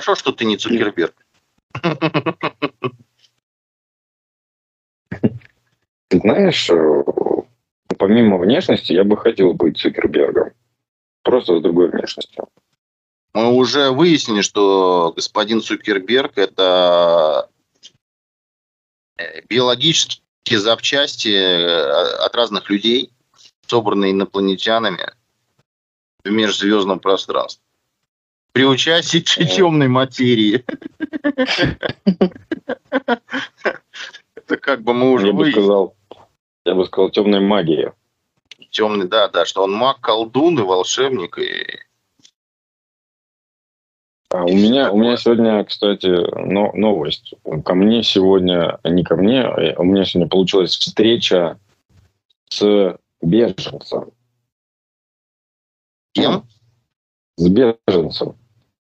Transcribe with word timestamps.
Хорошо, 0.00 0.14
что 0.14 0.32
ты 0.32 0.46
не 0.46 0.56
Цукерберг. 0.56 1.14
Знаешь, 6.10 6.70
э, 6.70 7.04
помимо 7.98 8.38
внешности, 8.38 8.94
я 8.94 9.04
бы 9.04 9.18
хотел 9.18 9.52
быть 9.52 9.76
Цукербергом. 9.76 10.52
Просто 11.22 11.58
с 11.58 11.62
другой 11.62 11.90
внешностью. 11.90 12.48
Мы 13.34 13.52
уже 13.52 13.90
выяснили, 13.90 14.40
что 14.40 15.12
господин 15.14 15.60
Цукерберг– 15.60 16.32
это 16.38 17.50
э, 19.18 19.42
биологические 19.50 20.58
запчасти 20.58 21.28
э, 21.28 22.24
от 22.24 22.34
разных 22.34 22.70
людей, 22.70 23.12
собранные 23.66 24.12
инопланетянами 24.12 25.12
в 26.24 26.30
межзвездном 26.30 27.00
пространстве. 27.00 27.62
При 28.52 28.64
участии 28.64 29.20
темной 29.20 29.88
материи. 29.88 30.64
Это 34.34 34.56
как 34.56 34.82
бы 34.82 34.92
мы 34.92 35.12
уже 35.12 35.28
Я 35.28 35.32
бы 35.32 35.50
сказал, 35.50 35.94
я 36.64 36.74
бы 36.74 36.84
сказал, 36.86 37.10
темная 37.10 37.40
магия. 37.40 37.94
Темный, 38.70 39.06
да, 39.06 39.28
да, 39.28 39.44
что 39.44 39.62
он 39.64 39.72
маг, 39.72 40.00
колдун 40.00 40.58
и 40.58 40.62
волшебник. 40.62 41.38
И... 41.38 41.78
А 44.30 44.44
у 44.44 44.52
меня, 44.52 44.92
у 44.92 44.98
меня 44.98 45.16
сегодня, 45.16 45.64
кстати, 45.64 46.06
но, 46.06 46.72
новость. 46.74 47.34
Ко 47.64 47.74
мне 47.74 48.02
сегодня, 48.02 48.78
не 48.84 49.02
ко 49.02 49.16
мне, 49.16 49.42
а 49.42 49.80
у 49.80 49.84
меня 49.84 50.04
сегодня 50.04 50.28
получилась 50.28 50.76
встреча 50.76 51.58
с 52.48 52.96
беженцем. 53.20 54.12
Кем? 56.12 56.44
С 57.36 57.48
беженцем. 57.48 58.36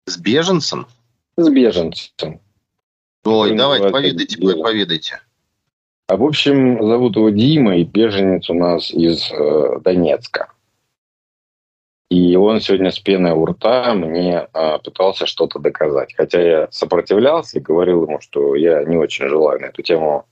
С 0.09 0.17
беженцем? 0.17 0.87
С 1.37 1.51
беженцем. 1.51 2.41
Ой, 3.25 3.55
давайте, 3.55 3.91
поведайте, 3.91 4.39
поведайте. 4.39 5.20
А 6.06 6.17
в 6.17 6.25
общем, 6.25 6.83
зовут 6.83 7.17
его 7.17 7.28
Дима, 7.28 7.77
и 7.77 7.84
беженец 7.84 8.48
у 8.48 8.55
нас 8.55 8.91
из 8.91 9.31
э, 9.31 9.81
Донецка. 9.84 10.50
И 12.11 12.37
он 12.37 12.62
сегодня 12.62 12.91
с 12.91 12.98
пеной 12.98 13.33
у 13.33 13.45
рта 13.45 13.92
мне 13.92 14.48
э, 14.50 14.78
пытался 14.83 15.27
что-то 15.27 15.59
доказать. 15.59 16.15
Хотя 16.17 16.41
я 16.41 16.69
сопротивлялся 16.70 17.59
и 17.59 17.62
говорил 17.62 18.05
ему, 18.05 18.19
что 18.22 18.55
я 18.55 18.84
не 18.84 18.97
очень 18.97 19.28
желаю 19.28 19.61
на 19.61 19.67
эту 19.67 19.83
тему 19.83 20.25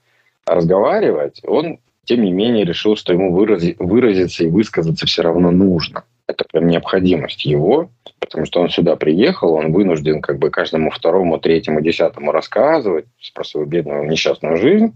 разговаривать, 0.47 1.43
он, 1.45 1.81
тем 2.05 2.23
не 2.25 2.33
менее, 2.33 2.65
решил, 2.65 2.97
что 2.97 3.13
ему 3.13 3.35
вырази, 3.35 3.77
выразиться 3.79 4.45
и 4.45 4.49
высказаться 4.49 5.05
все 5.05 5.21
равно 5.21 5.51
нужно. 5.51 6.05
Это 6.29 6.45
прям 6.45 6.67
необходимость 6.67 7.45
его, 7.45 7.91
потому 8.19 8.47
что 8.47 8.61
он 8.61 8.69
сюда 8.69 8.97
приехал, 8.97 9.55
он 9.55 9.73
вынужден 9.73 10.21
как 10.21 10.39
бы 10.39 10.51
каждому 10.51 10.91
второму, 10.91 11.39
третьему, 11.39 11.81
десятому 11.81 12.33
рассказывать 12.33 13.07
про 13.35 13.45
свою 13.45 13.67
бедную 13.67 14.09
несчастную 14.09 14.57
жизнь, 14.57 14.93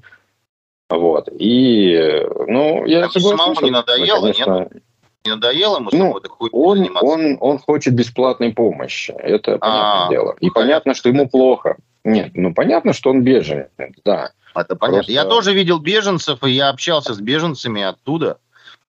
вот. 0.91 1.29
И, 1.39 2.27
ну, 2.49 2.85
я 2.85 3.05
а 3.05 3.11
согласен. 3.11 3.39
Самому 3.39 3.61
не 3.63 3.71
надоело, 3.71 4.23
конечно, 4.23 4.59
нет? 4.59 4.83
Не 5.25 5.31
надоело 5.33 5.77
ему 5.77 5.91
ну, 5.93 6.21
он, 6.53 6.91
он, 7.01 7.37
он 7.41 7.59
хочет 7.59 7.95
бесплатной 7.95 8.53
помощи. 8.53 9.13
Это 9.13 9.59
понятное 9.59 10.07
а, 10.07 10.09
дело. 10.09 10.33
И 10.41 10.49
понятно. 10.49 10.53
понятно, 10.55 10.95
что 10.95 11.09
ему 11.11 11.29
плохо. 11.29 11.77
Нет, 12.05 12.31
ну 12.35 12.55
понятно, 12.55 12.95
что 12.95 13.11
он 13.11 13.23
беженец, 13.23 13.69
да. 14.05 14.33
Это 14.55 14.75
понятно. 14.75 14.97
Просто... 14.97 15.13
Я 15.13 15.27
тоже 15.27 15.53
видел 15.53 15.79
беженцев, 15.79 16.43
и 16.43 16.51
я 16.51 16.71
общался 16.71 17.13
с 17.13 17.21
беженцами 17.21 17.83
оттуда, 17.83 18.39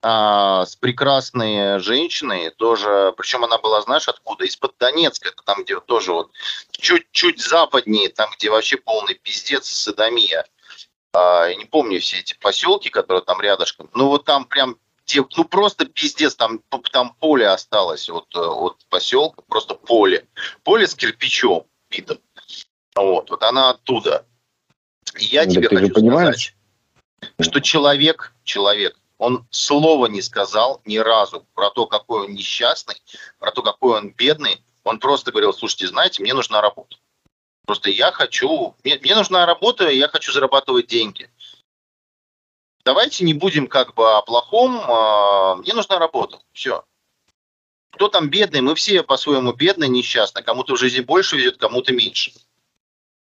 а, 0.02 0.66
с 0.66 0.76
прекрасной 0.76 1.80
женщиной, 1.80 2.50
тоже, 2.52 3.14
причем 3.18 3.44
она 3.44 3.58
была, 3.58 3.82
знаешь, 3.82 4.08
откуда? 4.08 4.46
Из-под 4.46 4.76
Донецка, 4.80 5.30
это 5.30 5.44
там, 5.44 5.64
где 5.64 5.80
тоже 5.80 6.12
вот 6.12 6.32
чуть-чуть 6.72 7.42
западнее, 7.42 8.10
там, 8.10 8.30
где 8.36 8.50
вообще 8.50 8.78
полный 8.78 9.16
пиздец, 9.16 9.68
садомия 9.68 10.46
а, 11.14 11.46
я 11.46 11.56
не 11.56 11.66
помню 11.66 12.00
все 12.00 12.20
эти 12.20 12.36
поселки, 12.40 12.90
которые 12.90 13.24
там 13.24 13.42
рядышком, 13.42 13.90
ну 13.94 14.08
вот 14.08 14.26
там 14.26 14.46
прям 14.46 14.78
ну 15.38 15.44
просто 15.46 15.86
пиздец, 15.86 16.36
там, 16.36 16.62
там 16.92 17.14
поле 17.20 17.48
осталось 17.48 18.10
от, 18.10 18.34
от 18.34 18.86
поселка, 18.90 19.42
просто 19.48 19.76
поле. 19.76 20.26
Поле 20.64 20.88
с 20.88 20.96
кирпичом 20.96 21.66
битым. 21.90 22.20
Вот, 22.96 23.30
вот 23.30 23.44
она 23.44 23.72
оттуда. 23.72 24.26
И 25.20 25.26
я 25.26 25.46
да 25.46 25.52
тебе 25.52 25.68
хочу 25.68 25.94
сказать, 25.94 26.54
что 27.40 27.60
человек, 27.60 28.34
человек, 28.44 28.98
он 29.22 29.48
слова 29.52 30.08
не 30.08 30.20
сказал 30.20 30.82
ни 30.84 30.98
разу 30.98 31.46
про 31.54 31.70
то, 31.70 31.86
какой 31.86 32.26
он 32.26 32.34
несчастный, 32.34 32.96
про 33.38 33.52
то, 33.52 33.62
какой 33.62 34.00
он 34.00 34.10
бедный. 34.10 34.64
Он 34.84 35.00
просто 35.00 35.30
говорил, 35.30 35.54
слушайте, 35.54 35.86
знаете, 35.88 36.24
мне 36.24 36.34
нужна 36.34 36.60
работа. 36.60 36.98
Просто 37.68 37.92
я 37.92 38.12
хочу, 38.12 38.76
мне, 38.84 38.98
мне 38.98 39.14
нужна 39.14 39.46
работа, 39.46 39.88
я 39.92 40.08
хочу 40.08 40.32
зарабатывать 40.32 40.88
деньги. 40.88 41.30
Давайте 42.84 43.24
не 43.24 43.36
будем 43.36 43.68
как 43.68 43.94
бы 43.94 44.12
о 44.12 44.24
плохом, 44.24 44.82
а, 44.82 45.56
мне 45.58 45.76
нужна 45.76 46.00
работа, 46.00 46.40
все. 46.52 46.84
Кто 47.92 48.08
там 48.08 48.28
бедный, 48.28 48.62
мы 48.62 48.74
все 48.74 49.04
по-своему 49.04 49.54
бедные, 49.54 49.88
несчастны. 49.88 50.42
Кому-то 50.42 50.74
в 50.74 50.80
жизни 50.80 51.02
больше 51.02 51.38
везет, 51.38 51.58
кому-то 51.58 51.94
меньше. 51.94 52.34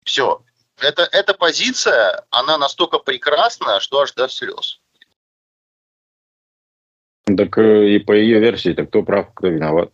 Все. 0.03 0.43
Это, 0.77 1.01
эта 1.01 1.33
позиция, 1.33 2.27
она 2.29 2.59
настолько 2.59 2.99
прекрасна, 2.99 3.79
что 3.79 4.01
аж 4.01 4.13
до 4.13 4.27
слез. 4.29 4.79
Так 7.37 7.57
э, 7.57 7.89
и 7.89 7.99
по 7.99 8.11
ее 8.11 8.39
версии, 8.39 8.73
так 8.73 8.89
кто 8.89 9.03
прав, 9.03 9.33
кто 9.33 9.47
виноват? 9.47 9.91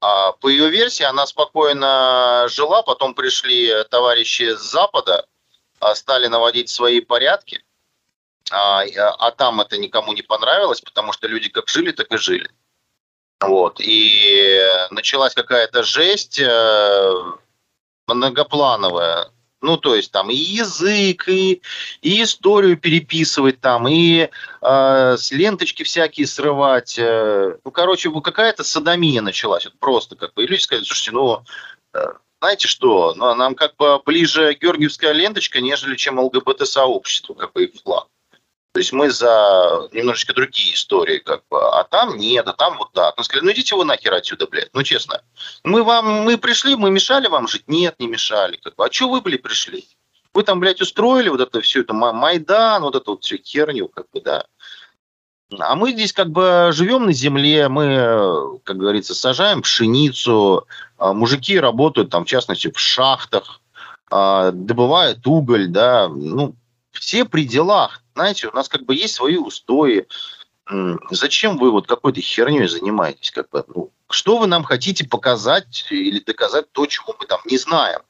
А, 0.00 0.32
по 0.32 0.48
ее 0.48 0.70
версии, 0.70 1.04
она 1.04 1.26
спокойно 1.26 2.46
жила, 2.48 2.82
потом 2.82 3.14
пришли 3.14 3.72
товарищи 3.90 4.54
с 4.54 4.60
Запада, 4.60 5.26
а, 5.78 5.94
стали 5.94 6.26
наводить 6.26 6.70
свои 6.70 7.00
порядки, 7.00 7.62
а, 8.50 8.82
а 8.82 9.30
там 9.32 9.60
это 9.60 9.76
никому 9.76 10.12
не 10.12 10.22
понравилось, 10.22 10.80
потому 10.80 11.12
что 11.12 11.28
люди 11.28 11.48
как 11.48 11.68
жили, 11.68 11.92
так 11.92 12.10
и 12.12 12.16
жили. 12.16 12.50
Вот. 13.40 13.80
И 13.80 14.60
началась 14.90 15.34
какая-то 15.34 15.82
жесть 15.82 16.38
э, 16.38 17.14
многоплановая. 18.06 19.30
Ну, 19.62 19.76
то 19.76 19.94
есть 19.94 20.10
там 20.10 20.30
и 20.30 20.34
язык, 20.34 21.28
и, 21.28 21.60
и 22.00 22.22
историю 22.22 22.78
переписывать 22.78 23.60
там, 23.60 23.86
и 23.88 24.28
э, 24.62 25.16
с 25.18 25.30
ленточки 25.30 25.82
всякие 25.82 26.26
срывать. 26.26 26.98
Э, 26.98 27.56
ну, 27.62 27.70
короче, 27.70 28.10
какая-то 28.10 28.64
садомия 28.64 29.20
началась. 29.20 29.66
Вот 29.66 29.78
просто 29.78 30.16
как 30.16 30.32
бы. 30.34 30.44
И 30.44 30.46
люди 30.46 30.62
сказали, 30.62 30.84
слушайте, 30.84 31.12
ну, 31.12 31.42
э, 31.94 32.06
знаете 32.40 32.68
что, 32.68 33.14
ну, 33.14 33.34
нам 33.34 33.54
как 33.54 33.76
бы 33.76 34.00
ближе 34.04 34.56
георгиевская 34.58 35.12
ленточка, 35.12 35.60
нежели 35.60 35.96
чем 35.96 36.18
ЛГБТ-сообщество, 36.18 37.34
как 37.34 37.52
бы 37.52 37.64
их 37.64 37.82
флаг. 37.82 38.06
То 38.72 38.78
есть 38.78 38.92
мы 38.92 39.10
за 39.10 39.88
немножечко 39.92 40.32
другие 40.32 40.74
истории, 40.74 41.18
как 41.18 41.42
бы, 41.50 41.60
а 41.60 41.82
там 41.84 42.16
нет, 42.16 42.46
а 42.46 42.52
там 42.52 42.78
вот 42.78 42.92
так. 42.92 43.14
Ну, 43.16 43.24
сказали, 43.24 43.46
ну 43.46 43.52
идите 43.52 43.74
вы 43.74 43.84
нахер 43.84 44.14
отсюда, 44.14 44.46
блядь, 44.46 44.70
ну 44.72 44.82
честно. 44.84 45.22
Мы 45.64 45.82
вам, 45.82 46.22
мы 46.22 46.38
пришли, 46.38 46.76
мы 46.76 46.90
мешали 46.90 47.26
вам 47.26 47.48
жить? 47.48 47.64
Нет, 47.66 47.96
не 47.98 48.06
мешали. 48.06 48.56
Как 48.62 48.76
бы. 48.76 48.86
А 48.86 48.92
что 48.92 49.08
вы, 49.08 49.22
были 49.22 49.36
пришли? 49.38 49.86
Вы 50.32 50.44
там, 50.44 50.60
блядь, 50.60 50.80
устроили 50.80 51.28
вот 51.28 51.40
это 51.40 51.60
все, 51.60 51.80
это 51.80 51.92
Майдан, 51.94 52.82
вот 52.82 52.94
эту 52.94 53.12
вот 53.12 53.24
всю 53.24 53.38
херню, 53.38 53.88
как 53.88 54.06
бы, 54.12 54.20
да. 54.20 54.44
А 55.58 55.74
мы 55.74 55.90
здесь 55.90 56.12
как 56.12 56.30
бы 56.30 56.70
живем 56.72 57.06
на 57.06 57.12
земле, 57.12 57.68
мы, 57.68 58.60
как 58.62 58.76
говорится, 58.76 59.16
сажаем 59.16 59.62
пшеницу, 59.62 60.68
а 60.96 61.12
мужики 61.12 61.58
работают 61.58 62.10
там, 62.10 62.24
в 62.24 62.28
частности, 62.28 62.70
в 62.70 62.78
шахтах, 62.78 63.60
а, 64.08 64.52
добывают 64.52 65.26
уголь, 65.26 65.66
да, 65.66 66.08
ну, 66.08 66.54
все 66.92 67.24
при 67.24 67.44
делах. 67.44 68.02
Знаете, 68.14 68.48
у 68.48 68.54
нас 68.54 68.68
как 68.68 68.84
бы 68.84 68.94
есть 68.94 69.14
свои 69.14 69.36
устои. 69.36 70.06
Зачем 71.10 71.58
вы 71.58 71.70
вот 71.70 71.86
какой-то 71.86 72.20
херней 72.20 72.68
занимаетесь? 72.68 73.30
Как 73.30 73.48
бы, 73.50 73.64
ну, 73.68 73.92
что 74.08 74.38
вы 74.38 74.46
нам 74.46 74.62
хотите 74.64 75.04
показать 75.06 75.86
или 75.90 76.20
доказать 76.20 76.70
то, 76.72 76.86
чего 76.86 77.16
мы 77.18 77.26
там 77.26 77.40
не 77.44 77.58
знаем? 77.58 78.00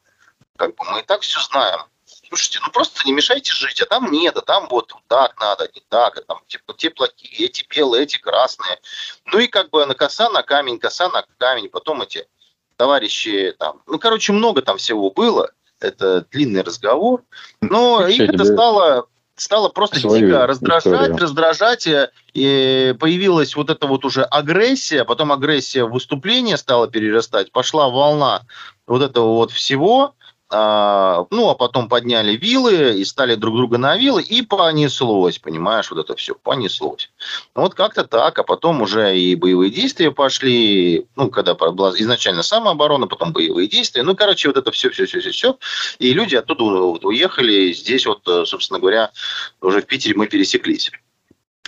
Как 0.57 0.75
бы 0.75 0.85
мы 0.91 1.01
и 1.01 1.03
так 1.03 1.23
все 1.23 1.41
знаем. 1.41 1.81
Слушайте, 2.29 2.61
ну 2.63 2.71
просто 2.71 3.01
не 3.07 3.13
мешайте 3.13 3.53
жить, 3.53 3.81
а 3.81 3.87
там 3.87 4.11
нет, 4.11 4.37
а 4.37 4.41
там 4.41 4.69
вот 4.69 4.93
так 5.09 5.39
надо, 5.41 5.69
не 5.75 5.83
так, 5.89 6.19
а 6.19 6.23
там 6.23 6.41
типа, 6.47 6.75
те 6.75 6.91
плохие, 6.91 7.47
эти 7.47 7.67
белые, 7.69 8.05
эти 8.05 8.19
красные. 8.19 8.79
Ну 9.27 9.39
и 9.41 9.49
как 9.49 9.71
бы 9.71 9.85
на 9.87 9.95
коса 9.95 10.29
на 10.31 10.43
камень, 10.43 10.79
коса 10.79 11.09
на 11.09 11.25
камень, 11.39 11.69
потом 11.69 12.03
эти 12.03 12.29
товарищи 12.77 13.55
там, 13.59 13.83
ну 13.87 13.99
короче 13.99 14.33
много 14.33 14.63
там 14.63 14.77
всего 14.77 15.11
было, 15.11 15.51
это 15.81 16.27
длинный 16.31 16.63
разговор, 16.63 17.23
но 17.61 18.07
их 18.07 18.21
это 18.21 18.45
стало 18.45 19.07
стало 19.41 19.71
просто 19.71 19.99
Свою 19.99 20.27
дико 20.27 20.47
раздражать, 20.47 20.87
историю. 20.87 21.17
раздражать, 21.17 21.89
и 22.35 22.95
появилась 23.01 23.57
вот 23.57 23.71
эта 23.71 23.87
вот 23.87 24.05
уже 24.05 24.23
агрессия, 24.23 25.05
потом 25.05 25.33
агрессия 25.33 25.85
в 25.85 25.93
выступление 25.93 26.57
стала 26.59 26.89
перерастать, 26.89 27.51
пошла 27.51 27.89
волна 27.89 28.43
вот 28.87 29.03
этого 29.03 29.37
вот 29.37 29.51
всего, 29.51 30.15
а, 30.53 31.27
ну, 31.31 31.49
а 31.49 31.55
потом 31.55 31.89
подняли 31.89 32.33
вилы 32.33 32.95
и 32.99 33.05
стали 33.05 33.37
друг 33.37 33.57
друга 33.57 33.79
на 33.79 33.97
вилы, 33.97 34.23
и 34.23 34.43
понеслось, 34.43 35.39
понимаешь, 35.39 35.91
вот 35.91 36.01
это 36.01 36.17
все, 36.17 36.35
понеслось. 36.35 37.11
Вот 37.55 37.75
как-то 37.75 38.05
так, 38.05 38.39
а 38.39 38.43
потом 38.43 38.83
уже 38.83 39.17
и 39.17 39.37
боевые 39.37 39.71
действия 39.71 40.11
пошли, 40.11 41.07
ну, 41.15 41.31
когда 41.31 41.55
была 41.55 41.91
изначально 41.91 42.43
самооборона, 42.43 43.07
потом 43.07 43.33
боевые 43.33 43.69
действия, 43.69 44.03
ну, 44.03 44.17
короче, 44.17 44.49
вот 44.49 44.57
это 44.57 44.73
все, 44.73 44.91
все, 44.91 45.07
все, 45.07 45.21
все, 45.21 45.31
все, 45.31 45.59
и 46.01 46.13
люди 46.13 46.35
оттуда 46.35 46.65
уехали, 46.65 47.73
здесь 47.73 48.07
вот, 48.07 48.23
собственно 48.49 48.81
говоря, 48.81 49.13
уже 49.61 49.83
в 49.83 49.87
Питере 49.87 50.15
мы 50.17 50.27
пересеклись. 50.27 50.91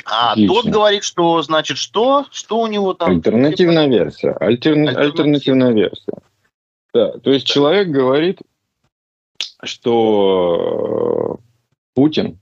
А 0.04 0.32
Отлично. 0.32 0.54
тот 0.54 0.66
говорит, 0.66 1.04
что 1.04 1.40
значит 1.42 1.76
что? 1.76 2.26
Что 2.32 2.60
у 2.60 2.66
него 2.66 2.94
там? 2.94 3.10
Альтернативная 3.10 3.86
версия. 3.86 4.32
Альтерна... 4.32 4.90
Альтернативная 4.90 5.72
версия. 5.72 6.14
Да, 6.92 7.12
то 7.18 7.30
есть 7.30 7.46
человек 7.46 7.88
говорит, 7.88 8.40
что 9.64 11.38
Путин, 11.94 12.38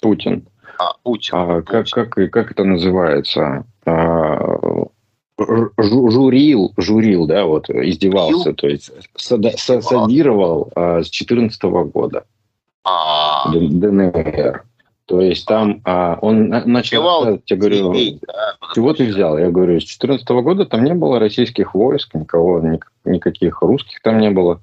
Путин, 0.00 0.46
а, 0.78 0.94
Путин, 1.02 1.36
а, 1.36 1.62
как, 1.62 1.88
как, 1.88 2.10
как 2.10 2.50
это 2.50 2.64
называется? 2.64 3.64
А, 3.84 4.58
журил, 5.38 6.72
журил, 6.76 7.26
да, 7.26 7.44
вот 7.44 7.68
издевался, 7.70 8.50
Журил? 8.50 8.54
то 8.54 8.68
есть 8.68 8.90
сада, 9.16 9.50
садировал 9.56 10.70
а, 10.74 11.02
с 11.02 11.08
14 11.08 11.62
года 11.62 12.24
а 12.84 13.50
ДНР. 13.52 14.64
То 15.06 15.20
есть 15.20 15.46
там 15.46 15.82
а, 15.84 16.18
он 16.22 16.48
начал, 16.48 17.40
я 17.46 17.56
говорю, 17.56 17.92
чего 18.74 18.94
ты 18.94 19.06
взял? 19.06 19.36
Я 19.36 19.50
говорю, 19.50 19.80
с 19.80 19.84
14 19.84 20.26
года 20.28 20.64
там 20.64 20.84
не 20.84 20.94
было 20.94 21.18
российских 21.18 21.74
войск, 21.74 22.14
никого, 22.14 22.62
никаких 23.04 23.62
русских 23.62 24.00
там 24.02 24.18
не 24.18 24.30
было 24.30 24.60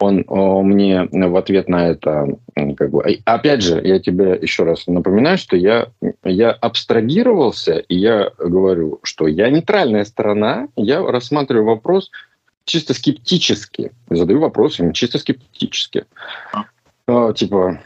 он 0.00 0.24
о, 0.28 0.62
мне 0.62 1.08
в 1.12 1.36
ответ 1.36 1.68
на 1.68 1.88
это, 1.88 2.26
как 2.54 2.90
бы, 2.90 3.18
опять 3.24 3.62
же, 3.62 3.80
я 3.84 4.00
тебе 4.00 4.38
еще 4.40 4.64
раз 4.64 4.86
напоминаю, 4.86 5.36
что 5.36 5.56
я, 5.56 5.88
я 6.24 6.52
абстрагировался, 6.52 7.78
и 7.78 7.96
я 7.96 8.30
говорю, 8.38 9.00
что 9.02 9.26
я 9.26 9.50
нейтральная 9.50 10.04
сторона, 10.04 10.68
я 10.76 11.02
рассматриваю 11.02 11.66
вопрос 11.66 12.10
чисто 12.64 12.94
скептически, 12.94 13.92
задаю 14.08 14.40
вопрос 14.40 14.80
им 14.80 14.92
чисто 14.92 15.18
скептически. 15.18 16.06
А, 17.06 17.32
типа, 17.34 17.80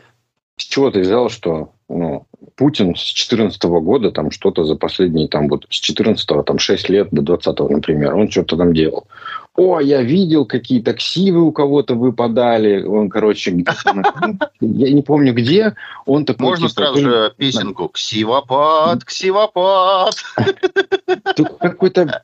с 0.57 0.65
чего 0.65 0.91
ты 0.91 1.01
взял, 1.01 1.29
что 1.31 1.73
ну, 1.89 2.27
Путин 2.57 2.95
с 2.95 3.13
2014 3.13 3.63
года 3.65 4.11
там 4.13 4.31
что-то 4.31 4.65
за 4.65 4.77
последние 4.77 5.29
там 5.29 5.49
вот 5.49 5.67
с 5.69 5.75
14 5.75 6.27
там 6.47 6.59
6 6.59 6.89
лет 6.89 7.09
до 7.11 7.23
20 7.23 7.59
например, 7.71 8.15
он 8.15 8.31
что-то 8.31 8.57
там 8.57 8.73
делал 8.73 9.07
о, 9.56 9.81
я 9.81 10.03
видел, 10.03 10.47
какие-то 10.47 10.95
ксивы 10.95 11.43
у 11.43 11.53
кого-то 11.53 11.95
выпадали. 11.95 12.83
Он, 12.83 13.09
короче, 13.09 13.53
я 13.53 14.91
не 14.93 15.03
помню 15.03 15.33
где. 15.33 15.77
Он 16.06 16.25
такой, 16.25 16.47
Можно 16.47 16.69
типа, 16.69 16.81
сразу 16.81 17.01
же 17.01 17.33
песенку 17.37 17.89
«Ксивопад, 17.89 19.05
ксивопад». 19.05 20.17
Какой-то 21.61 22.23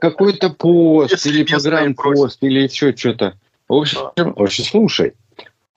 какой-то 0.00 0.50
пост 0.50 1.26
или 1.26 1.44
погранпост 1.44 2.38
или 2.42 2.60
еще 2.60 2.94
что-то. 2.94 3.34
В 3.68 3.74
общем, 3.74 4.00
в 4.16 4.42
общем, 4.42 4.64
слушай. 4.64 5.14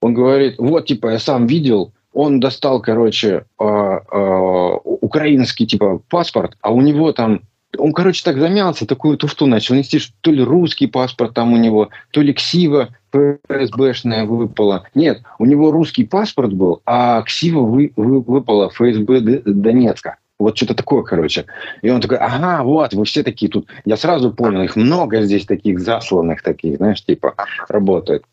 Он 0.02 0.14
говорит, 0.14 0.56
вот, 0.58 0.86
типа, 0.86 1.12
я 1.12 1.20
сам 1.20 1.46
видел, 1.48 1.94
он 2.14 2.40
достал, 2.40 2.82
короче, 2.82 3.46
э, 3.60 3.64
э, 3.64 4.78
украинский, 4.84 5.68
типа, 5.68 6.02
паспорт, 6.10 6.58
а 6.62 6.72
у 6.72 6.82
него 6.82 7.12
там 7.14 7.42
он, 7.78 7.94
короче, 7.94 8.24
так 8.24 8.38
замялся, 8.38 8.86
такую 8.86 9.18
туфту 9.18 9.46
начал 9.46 9.76
нести, 9.76 10.00
что 10.00 10.14
то 10.22 10.32
ли 10.32 10.44
русский 10.44 10.88
паспорт 10.88 11.34
там 11.34 11.54
у 11.54 11.58
него, 11.58 11.90
то 12.12 12.22
ли 12.22 12.34
ксива 12.34 12.90
ФСБшная 13.14 14.26
выпала. 14.26 14.84
Нет, 14.96 15.22
у 15.40 15.46
него 15.46 15.72
русский 15.72 16.06
паспорт 16.06 16.54
был, 16.54 16.82
а 16.86 17.22
ксива 17.24 17.62
вы, 17.62 17.92
вы, 17.96 18.22
выпала 18.22 18.70
ФСБ 18.70 19.42
Донецка. 19.46 20.18
Вот 20.40 20.58
что-то 20.58 20.74
такое, 20.74 21.04
короче. 21.04 21.46
И 21.84 21.90
он 21.92 22.02
такой, 22.02 22.18
ага, 22.18 22.64
вот, 22.64 22.94
вы 22.94 23.06
все 23.06 23.22
такие 23.22 23.50
тут. 23.50 23.68
Я 23.86 23.96
сразу 23.96 24.34
понял, 24.34 24.64
их 24.64 24.76
много 24.76 25.22
здесь 25.22 25.46
таких 25.46 25.80
засланных 25.80 26.42
таких, 26.42 26.78
знаешь, 26.78 27.06
типа, 27.06 27.36
работает. 27.70 28.24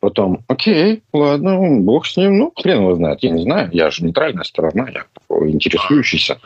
Потом, 0.00 0.44
окей, 0.46 1.02
ладно, 1.12 1.80
бог 1.80 2.06
с 2.06 2.16
ним, 2.16 2.38
ну, 2.38 2.52
хрен 2.56 2.80
его 2.80 2.94
знает, 2.94 3.18
я 3.22 3.30
не 3.30 3.42
знаю, 3.42 3.68
я 3.72 3.90
же 3.90 4.04
нейтральная 4.04 4.44
сторона, 4.44 4.88
я 4.88 5.04
интересующийся. 5.50 6.38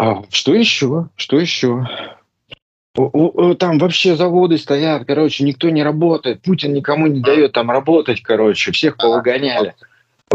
А 0.00 0.22
что 0.30 0.54
еще? 0.54 1.10
Что 1.14 1.38
еще? 1.38 1.86
Там 2.94 3.78
вообще 3.78 4.16
заводы 4.16 4.56
стоят, 4.56 5.04
короче, 5.06 5.44
никто 5.44 5.68
не 5.68 5.82
работает. 5.82 6.40
Путин 6.40 6.72
никому 6.72 7.06
не 7.06 7.20
дает 7.20 7.52
там 7.52 7.70
работать, 7.70 8.22
короче. 8.22 8.72
Всех 8.72 8.96
повыгоняли. 8.96 9.74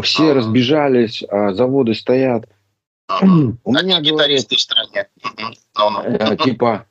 Все 0.03 0.33
разбежались, 0.33 1.23
а 1.27 1.53
заводы 1.53 1.95
стоят. 1.95 2.47
У 3.21 3.25
меня 3.25 3.99
гитаристы 4.01 4.55
в 4.55 4.59
стране. 4.59 5.07
Э, 6.03 6.37
типа, 6.37 6.85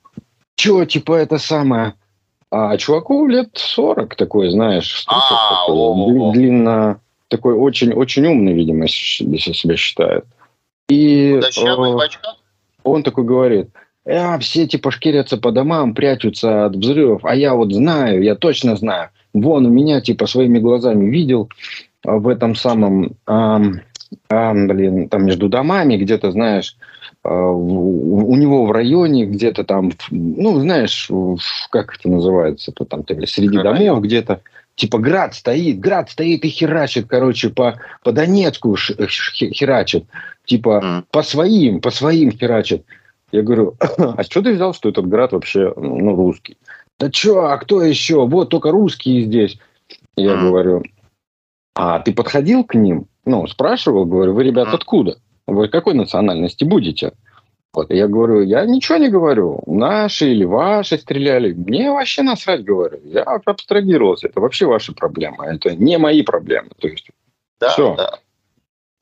что, 0.56 0.84
типа 0.84 1.14
это 1.14 1.38
самое... 1.38 1.94
А 2.50 2.76
чуваку 2.76 3.26
лет 3.26 3.50
40 3.54 4.16
такой, 4.16 4.50
знаешь, 4.50 5.04
а, 5.08 5.66
длинно, 6.32 7.00
такой 7.28 7.54
очень, 7.54 7.92
очень 7.92 8.26
умный, 8.26 8.52
видимо, 8.52 8.86
себя 8.88 9.76
считает. 9.76 10.24
И... 10.88 11.34
Худощавый 11.34 11.94
в 11.94 11.98
очках? 11.98 12.36
Он 12.84 13.02
такой 13.02 13.24
говорит, 13.24 13.70
а, 14.06 14.38
все 14.38 14.66
типа 14.66 14.90
шкирятся 14.90 15.36
по 15.36 15.50
домам, 15.50 15.94
прячутся 15.94 16.66
от 16.66 16.76
взрывов, 16.76 17.24
а 17.24 17.34
я 17.34 17.54
вот 17.54 17.72
знаю, 17.72 18.22
я 18.22 18.34
точно 18.34 18.76
знаю. 18.76 19.08
Вон 19.32 19.66
у 19.66 19.70
меня 19.70 20.00
типа 20.00 20.26
своими 20.26 20.58
глазами 20.58 21.10
видел 21.10 21.48
в 22.04 22.28
этом 22.28 22.54
самом, 22.54 23.16
а, 23.26 23.60
а, 24.28 24.54
блин, 24.54 25.08
там 25.08 25.24
между 25.24 25.48
домами 25.48 25.96
где-то, 25.96 26.30
знаешь, 26.30 26.76
в, 27.22 28.28
у 28.28 28.36
него 28.36 28.66
в 28.66 28.72
районе 28.72 29.24
где-то 29.24 29.64
там, 29.64 29.92
ну, 30.10 30.60
знаешь, 30.60 31.10
как 31.70 31.96
это 31.98 32.10
называется, 32.10 32.70
то 32.72 32.84
там 32.84 33.04
среди 33.26 33.56
домов 33.56 34.02
где-то, 34.02 34.42
типа 34.76 34.98
град 34.98 35.34
стоит, 35.34 35.80
град 35.80 36.10
стоит 36.10 36.44
и 36.44 36.48
херачит, 36.48 37.06
короче, 37.08 37.50
по, 37.50 37.78
по 38.02 38.12
Донецку 38.12 38.76
херачит. 38.76 40.06
Типа 40.44 40.80
mm. 40.82 41.04
по 41.10 41.22
своим, 41.22 41.80
по 41.80 41.90
своим 41.90 42.30
херачат. 42.32 42.82
Я 43.32 43.42
говорю, 43.42 43.76
а 43.98 44.22
что 44.22 44.42
ты 44.42 44.52
взял, 44.54 44.74
что 44.74 44.88
этот 44.88 45.08
град 45.08 45.32
вообще 45.32 45.72
ну, 45.76 46.14
русский? 46.14 46.56
Да 46.98 47.10
что, 47.10 47.46
а 47.46 47.58
кто 47.58 47.82
еще? 47.82 48.26
Вот 48.26 48.50
только 48.50 48.70
русские 48.70 49.22
здесь. 49.22 49.58
Я 50.16 50.34
mm. 50.34 50.40
говорю, 50.40 50.82
а 51.74 51.98
ты 52.00 52.12
подходил 52.12 52.64
к 52.64 52.74
ним? 52.74 53.06
Ну, 53.24 53.46
спрашивал, 53.46 54.04
говорю, 54.04 54.34
вы, 54.34 54.44
ребят, 54.44 54.68
откуда? 54.72 55.18
Вы 55.46 55.68
какой 55.68 55.94
национальности 55.94 56.64
будете? 56.64 57.12
Вот, 57.74 57.90
я 57.90 58.06
говорю, 58.06 58.42
я 58.42 58.64
ничего 58.66 58.98
не 58.98 59.08
говорю. 59.08 59.60
Наши 59.66 60.30
или 60.30 60.44
ваши 60.44 60.96
стреляли. 60.96 61.52
Мне 61.52 61.90
вообще 61.90 62.22
насрать, 62.22 62.62
говорю. 62.62 63.00
Я 63.04 63.22
абстрагировался. 63.22 64.28
Это 64.28 64.40
вообще 64.40 64.66
ваши 64.66 64.94
проблемы. 64.94 65.44
Это 65.46 65.74
не 65.74 65.98
мои 65.98 66.22
проблемы. 66.22 66.70
То 66.78 66.86
есть, 66.86 67.10
да, 67.58 67.70
все. 67.70 67.96
Да. 67.96 68.18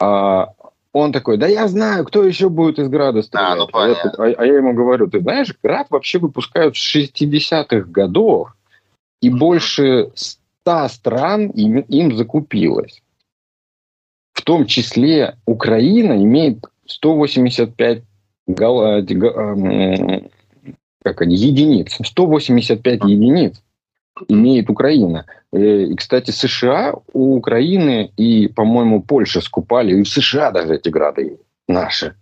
А, 0.00 0.54
он 0.92 1.12
такой, 1.12 1.36
да 1.36 1.46
я 1.46 1.68
знаю, 1.68 2.06
кто 2.06 2.24
еще 2.24 2.48
будет 2.48 2.78
из 2.78 2.88
Града 2.88 3.22
стрелять. 3.22 3.50
А, 3.50 3.56
ну, 3.56 3.68
а, 3.74 3.88
я, 3.88 3.94
а, 3.94 4.24
а 4.24 4.46
я 4.46 4.56
ему 4.56 4.72
говорю, 4.72 5.06
ты 5.08 5.20
знаешь, 5.20 5.54
Град 5.62 5.88
вообще 5.90 6.18
выпускают 6.18 6.74
с 6.74 6.96
60-х 6.96 7.90
годов, 7.90 8.56
и 9.20 9.28
mm-hmm. 9.28 9.36
больше 9.36 10.12
100 10.14 10.88
стран 10.88 11.46
им, 11.48 11.80
им 11.80 12.16
закупилось. 12.16 13.02
В 14.32 14.40
том 14.42 14.64
числе 14.64 15.36
Украина 15.44 16.12
имеет 16.14 16.64
185 16.86 17.98
гал, 17.98 17.98
э, 17.98 18.11
как 21.02 21.22
они, 21.22 21.36
единиц, 21.36 21.96
185 22.02 23.00
mm-hmm. 23.00 23.08
единиц 23.08 23.62
имеет 24.28 24.70
Украина. 24.70 25.26
Э, 25.52 25.84
и, 25.84 25.94
кстати, 25.94 26.30
США 26.30 26.94
у 27.12 27.36
Украины 27.36 28.12
и, 28.16 28.48
по-моему, 28.48 29.02
Польша 29.02 29.40
скупали, 29.40 29.98
и 29.98 30.02
в 30.02 30.08
США 30.08 30.50
даже 30.50 30.74
эти 30.74 30.88
грады 30.88 31.38
наши. 31.68 32.14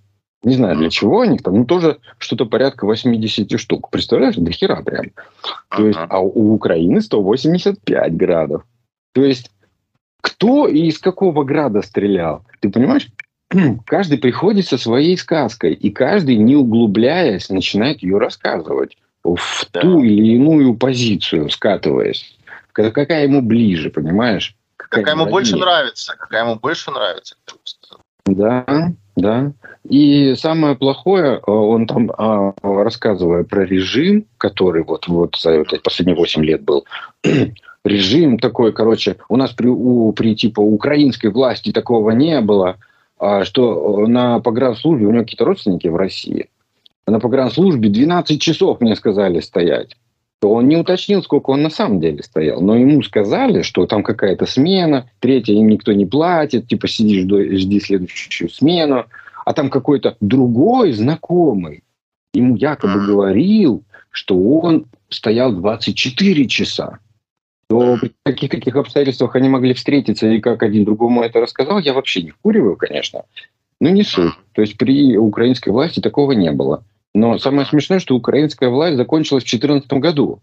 Не 0.43 0.55
знаю, 0.55 0.79
для 0.79 0.89
чего 0.89 1.19
у 1.19 1.25
них 1.25 1.43
там, 1.43 1.55
ну, 1.55 1.65
тоже 1.67 1.99
что-то 2.17 2.47
порядка 2.47 2.87
80 2.87 3.61
штук. 3.61 3.91
Представляешь, 3.91 4.37
до 4.37 4.51
хера 4.53 4.81
прям. 4.83 5.11
То 5.69 5.87
есть, 5.87 5.99
а 6.09 6.21
у 6.21 6.55
Украины 6.55 7.03
185 7.03 8.17
градов. 8.17 8.65
То 9.13 9.23
есть, 9.23 9.51
кто 10.23 10.67
и 10.67 10.87
из 10.87 10.99
какого 10.99 11.45
града 11.45 11.83
стрелял? 11.83 12.45
Ты 12.61 12.71
понимаешь? 12.71 13.09
Каждый 13.87 14.19
приходит 14.19 14.67
со 14.67 14.79
своей 14.79 15.17
сказкой, 15.17 15.75
и 15.75 15.91
каждый, 15.91 16.37
не 16.37 16.57
углубляясь, 16.57 17.49
начинает 17.49 18.03
ее 18.03 18.19
рассказывать 18.19 18.97
в 19.25 19.67
да. 19.73 19.81
ту 19.81 20.03
или 20.03 20.35
иную 20.35 20.75
позицию, 20.75 21.51
скатываясь. 21.51 22.37
Какая 22.73 23.25
ему 23.25 23.43
ближе, 23.43 23.91
понимаешь? 23.91 24.55
Какая, 24.77 25.03
какая 25.03 25.15
ему 25.21 25.31
больше 25.31 25.57
нравится, 25.57 26.15
какая 26.19 26.45
ему 26.45 26.57
больше 26.57 26.91
нравится. 26.91 27.35
Да, 28.25 28.65
да. 29.17 29.53
И 29.89 30.35
самое 30.37 30.77
плохое, 30.77 31.35
э, 31.35 31.51
он 31.51 31.87
там, 31.87 32.11
рассказывая 32.63 33.45
про 33.45 33.65
режим, 33.65 34.27
который 34.39 34.85
вот, 34.85 35.09
вот 35.09 35.37
за 35.37 35.65
последние 35.83 36.17
8 36.17 36.45
лет 36.45 36.63
был, 36.63 36.85
режим 37.85 38.39
такой, 38.39 38.73
короче, 38.73 39.17
у 39.29 39.37
нас 39.37 39.53
при, 39.53 39.67
у, 39.67 40.13
при 40.13 40.37
типа 40.37 40.61
украинской 40.61 41.29
власти 41.29 41.73
такого 41.73 42.11
не 42.11 42.41
было, 42.41 42.71
а, 42.71 42.77
что 43.45 44.07
на 44.07 44.41
погранслужбе, 44.41 45.07
у 45.07 45.11
него 45.11 45.23
какие-то 45.23 45.45
родственники 45.45 45.89
в 45.89 45.97
России, 45.97 46.49
на 47.07 47.21
погранслужбе 47.21 47.89
12 47.89 48.41
часов 48.41 48.81
мне 48.81 48.97
сказали 48.97 49.41
стоять. 49.41 49.97
То 50.41 50.53
он 50.53 50.69
не 50.69 50.77
уточнил, 50.77 51.23
сколько 51.23 51.51
он 51.51 51.61
на 51.63 51.69
самом 51.69 52.01
деле 52.01 52.23
стоял. 52.23 52.63
Но 52.63 52.75
ему 52.75 53.03
сказали, 53.03 53.61
что 53.61 53.85
там 53.87 54.03
какая-то 54.03 54.47
смена, 54.47 55.11
третья 55.19 55.53
им 55.53 55.69
никто 55.69 55.93
не 55.93 56.07
платит, 56.07 56.67
типа 56.67 56.89
сиди, 56.89 57.21
жди, 57.21 57.57
жди 57.57 57.81
следующую 57.81 58.49
смену. 58.49 59.05
А 59.45 59.53
там 59.53 59.69
какой-то 59.69 60.17
другой 60.21 60.93
знакомый 60.93 61.83
ему 62.33 62.57
якобы 62.57 63.05
говорил, 63.05 63.83
что 64.11 64.39
он 64.39 64.87
стоял 65.11 65.53
24 65.53 66.47
часа. 66.47 67.01
То 67.71 67.99
при 68.01 68.13
каких 68.25 68.51
каких 68.51 68.75
обстоятельствах 68.75 69.37
они 69.37 69.49
могли 69.49 69.75
встретиться 69.75 70.27
и 70.27 70.41
как 70.41 70.65
один 70.65 70.85
другому 70.85 71.23
это 71.23 71.41
рассказал, 71.41 71.79
я 71.79 71.93
вообще 71.93 72.21
не 72.21 72.31
вкуриваю, 72.31 72.77
конечно. 72.77 73.23
Но 73.81 73.91
не 73.91 74.03
суть. 74.03 74.33
То 74.55 74.63
есть 74.63 74.77
при 74.77 75.17
украинской 75.17 75.69
власти 75.69 76.01
такого 76.01 76.33
не 76.33 76.51
было. 76.51 76.83
Но 77.15 77.39
самое 77.39 77.69
смешное, 77.69 78.01
что 78.01 78.17
украинская 78.17 78.71
власть 78.71 78.97
закончилась 78.97 79.45
в 79.45 79.49
2014 79.49 79.93
году. 80.03 80.41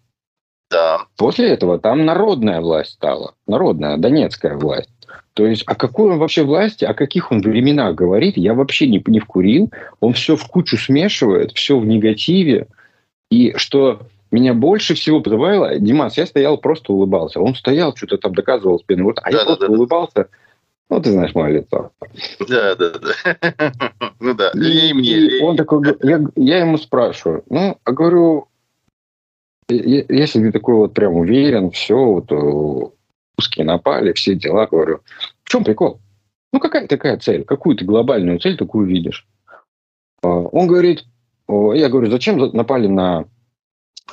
Да. 0.72 1.02
После 1.18 1.50
этого 1.50 1.80
там 1.80 2.06
народная 2.06 2.62
власть 2.62 2.94
стала. 2.94 3.34
Народная, 3.46 3.98
донецкая 3.98 4.56
власть. 4.56 4.90
То 5.34 5.46
есть 5.46 5.64
о 5.68 5.76
какой 5.76 6.12
он 6.12 6.20
вообще 6.20 6.44
власти, 6.44 6.86
о 6.86 6.94
каких 6.94 7.34
он 7.34 7.42
временах 7.42 7.94
говорит, 7.94 8.38
я 8.38 8.54
вообще 8.54 8.88
не, 8.88 9.04
не 9.06 9.20
вкурил. 9.20 9.70
Он 10.00 10.14
все 10.14 10.38
в 10.38 10.48
кучу 10.48 10.78
смешивает, 10.78 11.52
все 11.52 11.78
в 11.78 11.86
негативе. 11.86 12.68
И 13.30 13.52
что 13.58 14.00
меня 14.32 14.54
больше 14.54 14.96
всего 14.96 15.22
позабавило, 15.22 15.78
Димас, 15.80 16.18
я 16.18 16.26
стоял, 16.26 16.58
просто 16.58 16.94
улыбался. 16.94 17.40
Он 17.40 17.56
стоял, 17.56 17.96
что-то 17.96 18.18
там 18.18 18.36
доказывал 18.36 18.80
спину, 18.80 19.06
вот, 19.06 19.20
а 19.20 19.32
да, 19.32 19.38
я 19.38 19.38
да, 19.40 19.46
просто 19.46 19.68
да, 19.68 19.74
улыбался. 19.74 20.30
Ну, 20.90 21.02
ты 21.02 21.12
знаешь 21.12 21.36
мое 21.36 21.60
лицо. 21.60 21.92
Да, 22.48 22.76
да, 22.76 22.92
да. 22.92 23.74
Ну 24.20 24.34
да, 24.34 24.52
и, 24.52 24.94
мне. 24.94 25.44
Он 25.44 25.58
такой, 25.58 25.84
я, 26.02 26.22
я 26.36 26.60
ему 26.60 26.78
спрашиваю, 26.78 27.44
ну, 27.50 27.78
а 27.84 27.92
говорю, 27.92 28.48
если 29.70 30.42
ты 30.42 30.52
такой 30.52 30.76
вот 30.76 30.94
прям 30.94 31.16
уверен, 31.16 31.72
все, 31.72 31.98
вот 31.98 32.32
э, 32.32 32.92
русские 33.38 33.66
напали, 33.66 34.14
все 34.14 34.36
дела, 34.36 34.66
говорю, 34.66 35.02
в 35.44 35.50
чем 35.50 35.64
прикол? 35.64 36.00
Ну, 36.54 36.60
какая 36.60 36.88
такая 36.88 37.18
цель? 37.18 37.44
Какую 37.44 37.76
ты 37.76 37.84
глобальную 37.84 38.40
цель 38.40 38.58
такую 38.58 38.88
видишь? 38.88 39.28
А, 40.24 40.28
он 40.28 40.68
говорит, 40.68 41.04
я 41.50 41.90
говорю, 41.90 42.10
зачем 42.10 42.38
напали 42.54 42.88
на 42.88 43.26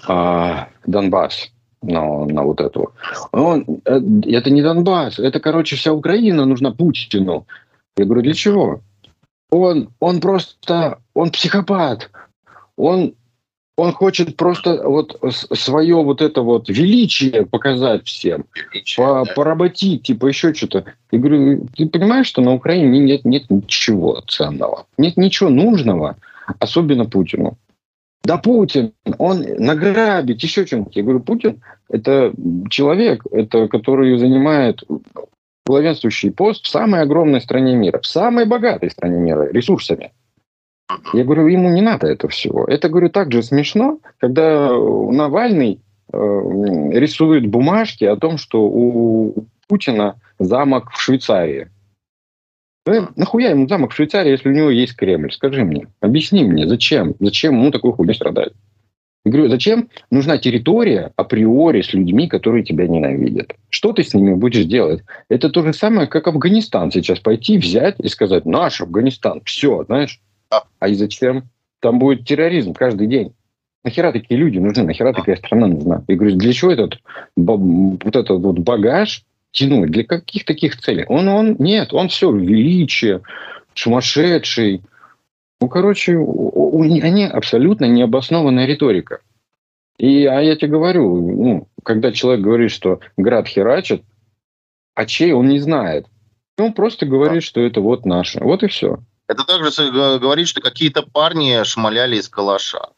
а, 0.06 0.68
Донбасс? 0.86 1.50
на, 1.86 2.24
на 2.24 2.42
вот 2.42 2.60
эту. 2.60 2.92
Он, 3.32 3.64
э, 3.84 4.00
это 4.26 4.50
не 4.50 4.62
Донбасс, 4.62 5.18
это, 5.18 5.40
короче, 5.40 5.76
вся 5.76 5.92
Украина 5.92 6.44
нужна 6.44 6.72
Путину. 6.72 7.46
Я 7.96 8.04
говорю, 8.04 8.22
для 8.22 8.34
чего? 8.34 8.80
Он, 9.50 9.90
он 10.00 10.20
просто, 10.20 10.98
он 11.14 11.30
психопат. 11.30 12.10
Он, 12.76 13.14
он 13.76 13.92
хочет 13.92 14.36
просто 14.36 14.82
вот 14.88 15.18
свое 15.52 16.02
вот 16.02 16.22
это 16.22 16.42
вот 16.42 16.68
величие 16.68 17.46
показать 17.46 18.04
всем, 18.06 18.46
величие, 18.54 19.04
по, 19.04 19.24
да. 19.24 19.32
поработить, 19.34 20.02
типа 20.02 20.26
еще 20.26 20.54
что-то. 20.54 20.84
Я 21.12 21.18
говорю, 21.18 21.68
ты 21.76 21.88
понимаешь, 21.88 22.26
что 22.26 22.42
на 22.42 22.52
Украине 22.52 22.98
нет, 22.98 23.24
нет 23.24 23.50
ничего 23.50 24.22
ценного, 24.26 24.86
нет 24.98 25.16
ничего 25.16 25.50
нужного, 25.50 26.16
особенно 26.58 27.04
Путину. 27.04 27.56
Да 28.24 28.38
Путин, 28.38 28.92
он 29.18 29.44
награбит, 29.58 30.42
еще 30.42 30.64
чем-то. 30.64 30.90
Я 30.94 31.02
говорю, 31.02 31.20
Путин– 31.20 31.62
это 31.90 32.32
человек, 32.70 33.22
это, 33.30 33.68
который 33.68 34.16
занимает 34.18 34.82
главенствующий 35.66 36.30
пост 36.30 36.64
в 36.64 36.68
самой 36.68 37.02
огромной 37.02 37.40
стране 37.40 37.74
мира, 37.74 38.00
в 38.00 38.06
самой 38.06 38.46
богатой 38.46 38.90
стране 38.90 39.18
мира 39.18 39.50
ресурсами. 39.52 40.12
Я 41.12 41.24
говорю, 41.24 41.46
ему 41.48 41.70
не 41.70 41.80
надо 41.80 42.06
это 42.06 42.28
всего. 42.28 42.64
Это, 42.64 42.88
говорю, 42.88 43.08
так 43.08 43.32
же 43.32 43.42
смешно, 43.42 43.98
когда 44.18 44.70
Навальный 44.70 45.80
э, 46.12 46.18
рисует 46.18 47.46
бумажки 47.46 48.04
о 48.04 48.16
том, 48.16 48.36
что 48.36 48.62
у 48.62 49.46
Путина 49.66 50.16
замок 50.38 50.90
в 50.92 51.00
Швейцарии. 51.00 51.68
Да, 52.86 53.08
нахуя 53.16 53.50
ему 53.50 53.66
замок 53.66 53.92
в 53.92 53.94
Швейцарии, 53.94 54.32
если 54.32 54.50
у 54.50 54.52
него 54.52 54.68
есть 54.70 54.94
Кремль? 54.94 55.32
Скажи 55.32 55.64
мне, 55.64 55.86
объясни 56.00 56.44
мне, 56.44 56.68
зачем? 56.68 57.14
Зачем 57.18 57.54
ему 57.54 57.70
такой 57.70 57.92
хуйней 57.92 58.14
страдать? 58.14 58.52
Я 59.24 59.32
говорю, 59.32 59.48
зачем 59.48 59.88
нужна 60.10 60.36
территория 60.36 61.10
априори 61.16 61.80
с 61.80 61.94
людьми, 61.94 62.28
которые 62.28 62.62
тебя 62.62 62.86
ненавидят? 62.86 63.54
Что 63.70 63.94
ты 63.94 64.02
с 64.02 64.12
ними 64.12 64.34
будешь 64.34 64.66
делать? 64.66 65.02
Это 65.30 65.48
то 65.48 65.62
же 65.62 65.72
самое, 65.72 66.06
как 66.06 66.26
Афганистан 66.28 66.92
сейчас 66.92 67.20
пойти, 67.20 67.56
взять 67.56 67.98
и 68.00 68.08
сказать, 68.08 68.44
наш 68.44 68.82
Афганистан, 68.82 69.40
все, 69.46 69.84
знаешь? 69.84 70.20
А, 70.50 70.64
а 70.78 70.88
и 70.88 70.94
зачем? 70.94 71.44
Там 71.80 71.98
будет 71.98 72.26
терроризм 72.26 72.74
каждый 72.74 73.06
день. 73.06 73.32
Нахера 73.82 74.12
такие 74.12 74.38
люди 74.38 74.58
нужны? 74.58 74.82
Нахера 74.82 75.14
такая 75.14 75.36
страна 75.36 75.68
нужна? 75.68 76.04
Я 76.06 76.16
говорю, 76.16 76.36
для 76.36 76.52
чего 76.52 76.72
этот 76.72 76.98
вот 77.36 78.16
этот 78.16 78.42
вот 78.42 78.58
багаж 78.58 79.24
тянуть? 79.54 79.90
Для 79.90 80.04
каких 80.04 80.44
таких 80.44 80.76
целей? 80.76 81.06
Он, 81.08 81.28
он, 81.28 81.56
нет, 81.58 81.94
он 81.94 82.08
все, 82.08 82.30
величие, 82.30 83.22
сумасшедший. 83.72 84.82
Ну, 85.60 85.68
короче, 85.68 86.16
у, 86.16 86.76
у, 86.76 86.82
они 86.82 87.24
абсолютно 87.24 87.86
необоснованная 87.86 88.66
риторика. 88.66 89.20
И, 89.96 90.26
а 90.26 90.40
я 90.40 90.56
тебе 90.56 90.72
говорю, 90.72 91.20
ну, 91.20 91.68
когда 91.82 92.12
человек 92.12 92.44
говорит, 92.44 92.72
что 92.72 93.00
град 93.16 93.46
херачит, 93.46 94.02
а 94.94 95.06
чей 95.06 95.32
он 95.32 95.48
не 95.48 95.60
знает. 95.60 96.06
Он 96.58 96.72
просто 96.72 97.06
говорит, 97.06 97.42
что 97.42 97.60
это 97.60 97.80
вот 97.80 98.04
наше. 98.04 98.40
Вот 98.40 98.62
и 98.62 98.66
все. 98.66 98.98
Это 99.26 99.44
также 99.44 99.90
говорит, 100.18 100.48
что 100.48 100.60
какие-то 100.60 101.02
парни 101.02 101.62
шмаляли 101.64 102.16
из 102.16 102.28
калаша. 102.28 102.90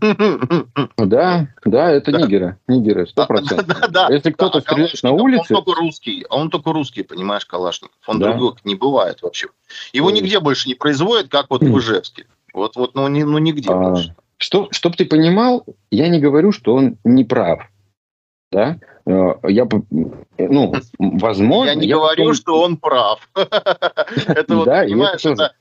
Да, 0.96 1.48
да, 1.64 1.90
это 1.90 2.12
да. 2.12 2.20
нигеры, 2.20 2.58
нигеры, 2.66 3.06
сто 3.06 3.26
процентов. 3.26 3.66
Да, 3.66 3.88
да, 3.88 4.14
Если 4.14 4.30
кто-то 4.30 4.58
да, 4.58 4.60
стреляет 4.60 5.02
на 5.02 5.12
улице... 5.12 5.54
Он 5.54 5.64
только 5.64 5.80
русский, 5.80 6.26
а 6.28 6.36
он 6.36 6.50
только 6.50 6.72
русский, 6.72 7.02
понимаешь, 7.02 7.46
Калашников. 7.46 7.96
Он 8.06 8.18
да. 8.18 8.32
других 8.32 8.64
не 8.64 8.74
бывает 8.74 9.22
вообще. 9.22 9.48
Его 9.92 10.10
нигде 10.10 10.40
больше 10.40 10.68
не 10.68 10.74
производят, 10.74 11.28
как 11.28 11.46
вот 11.50 11.62
в 11.62 11.78
Ижевске. 11.78 12.26
Вот, 12.52 12.76
вот, 12.76 12.94
ну, 12.94 13.08
не, 13.08 13.24
ну 13.24 13.38
нигде 13.38 13.70
а, 13.70 13.76
больше. 13.76 14.14
Что, 14.36 14.68
чтоб 14.70 14.96
ты 14.96 15.04
понимал, 15.04 15.64
я 15.90 16.08
не 16.08 16.20
говорю, 16.20 16.52
что 16.52 16.74
он 16.74 16.98
не 17.04 17.24
прав. 17.24 17.70
Да? 18.50 18.78
Э, 19.06 19.34
я, 19.48 19.66
ну, 20.38 20.74
возможно... 20.98 21.70
Я 21.70 21.74
не 21.74 21.86
говорю, 21.86 22.34
что 22.34 22.60
он 22.60 22.76
прав. 22.76 23.28
Это 23.34 24.56
вот, 24.56 24.66
понимаешь, 24.66 25.24
это 25.24 25.52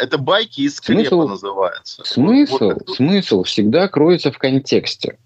это 0.00 0.18
байки 0.18 0.62
из 0.62 0.76
смысл, 0.76 1.28
называется. 1.28 2.02
Смысл, 2.04 2.72
вот, 2.72 2.88
смысл 2.96 3.42
всегда 3.44 3.88
кроется 3.88 4.32
в 4.32 4.38
контексте. 4.38 5.18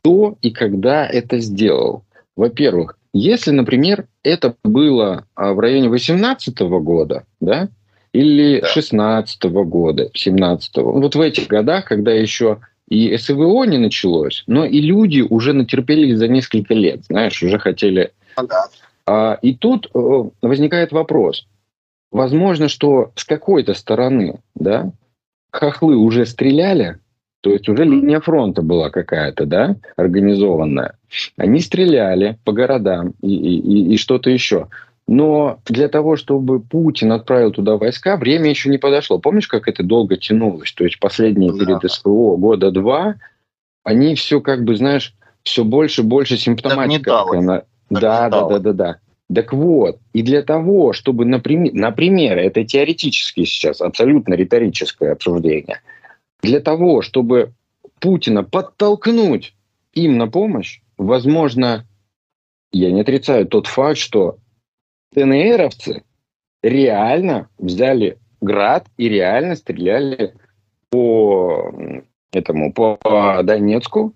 Кто 0.00 0.36
и 0.40 0.50
когда 0.50 1.06
это 1.06 1.38
сделал? 1.40 2.04
Во-первых, 2.36 2.96
если, 3.12 3.50
например, 3.50 4.06
это 4.22 4.54
было 4.62 5.24
а, 5.34 5.52
в 5.52 5.58
районе 5.58 5.88
18 5.88 6.58
года, 6.60 7.24
да, 7.40 7.68
или 8.12 8.60
да. 8.60 8.68
16 8.68 9.44
года, 9.44 10.10
17 10.14 10.76
-го, 10.76 11.00
вот 11.00 11.14
в 11.14 11.20
этих 11.20 11.48
годах, 11.48 11.86
когда 11.86 12.12
еще 12.12 12.60
и 12.88 13.16
СВО 13.18 13.64
не 13.64 13.78
началось, 13.78 14.44
но 14.46 14.64
и 14.64 14.80
люди 14.80 15.20
уже 15.20 15.52
натерпелись 15.52 16.16
за 16.16 16.28
несколько 16.28 16.74
лет, 16.74 17.04
знаешь, 17.04 17.42
уже 17.42 17.58
хотели... 17.58 18.12
Да. 18.36 18.68
А, 19.04 19.38
и 19.42 19.54
тут 19.54 19.90
э, 19.92 20.24
возникает 20.42 20.92
вопрос– 20.92 21.46
Возможно, 22.10 22.68
что 22.68 23.12
с 23.14 23.24
какой-то 23.24 23.74
стороны, 23.74 24.40
да, 24.54 24.92
хохлы 25.50 25.96
уже 25.96 26.24
стреляли, 26.26 26.98
то 27.40 27.50
есть 27.50 27.68
уже 27.68 27.84
линия 27.84 28.20
фронта 28.20 28.62
была 28.62 28.90
какая-то, 28.90 29.46
да, 29.46 29.76
организованная. 29.96 30.96
Они 31.36 31.60
стреляли 31.60 32.38
по 32.44 32.52
городам 32.52 33.14
и, 33.22 33.34
и, 33.34 33.94
и 33.94 33.96
что-то 33.96 34.30
еще. 34.30 34.68
Но 35.06 35.58
для 35.64 35.88
того, 35.88 36.16
чтобы 36.16 36.60
Путин 36.60 37.12
отправил 37.12 37.52
туда 37.52 37.76
войска, 37.76 38.16
время 38.16 38.50
еще 38.50 38.68
не 38.68 38.76
подошло. 38.76 39.18
Помнишь, 39.18 39.48
как 39.48 39.66
это 39.66 39.82
долго 39.82 40.16
тянулось? 40.18 40.72
То 40.72 40.84
есть 40.84 41.00
последние 41.00 41.50
да. 41.52 41.58
перед 41.58 41.90
СВО 41.90 42.36
года 42.36 42.70
два, 42.70 43.14
они 43.84 44.14
все 44.16 44.42
как 44.42 44.64
бы, 44.64 44.76
знаешь, 44.76 45.14
все 45.44 45.64
больше 45.64 46.02
и 46.02 46.04
больше 46.04 46.36
симптоматика. 46.36 47.10
Да, 47.88 48.28
да, 48.28 48.28
да, 48.28 48.48
да, 48.48 48.58
да, 48.58 48.72
да. 48.72 48.96
Так 49.32 49.52
вот, 49.52 50.00
и 50.14 50.22
для 50.22 50.42
того, 50.42 50.92
чтобы, 50.94 51.26
например, 51.26 51.74
например, 51.74 52.38
это 52.38 52.64
теоретически 52.64 53.44
сейчас, 53.44 53.82
абсолютно 53.82 54.34
риторическое 54.34 55.12
обсуждение, 55.12 55.82
для 56.42 56.60
того, 56.60 57.02
чтобы 57.02 57.52
Путина 58.00 58.42
подтолкнуть 58.42 59.54
им 59.92 60.16
на 60.16 60.28
помощь, 60.28 60.80
возможно, 60.96 61.86
я 62.72 62.90
не 62.90 63.02
отрицаю 63.02 63.46
тот 63.46 63.66
факт, 63.66 63.98
что 63.98 64.38
ТНРовцы 65.14 66.04
реально 66.62 67.48
взяли 67.58 68.18
град 68.40 68.86
и 68.96 69.08
реально 69.08 69.56
стреляли 69.56 70.34
по 70.90 71.72
этому 72.32 72.72
по 72.72 72.98
Донецку 73.42 74.14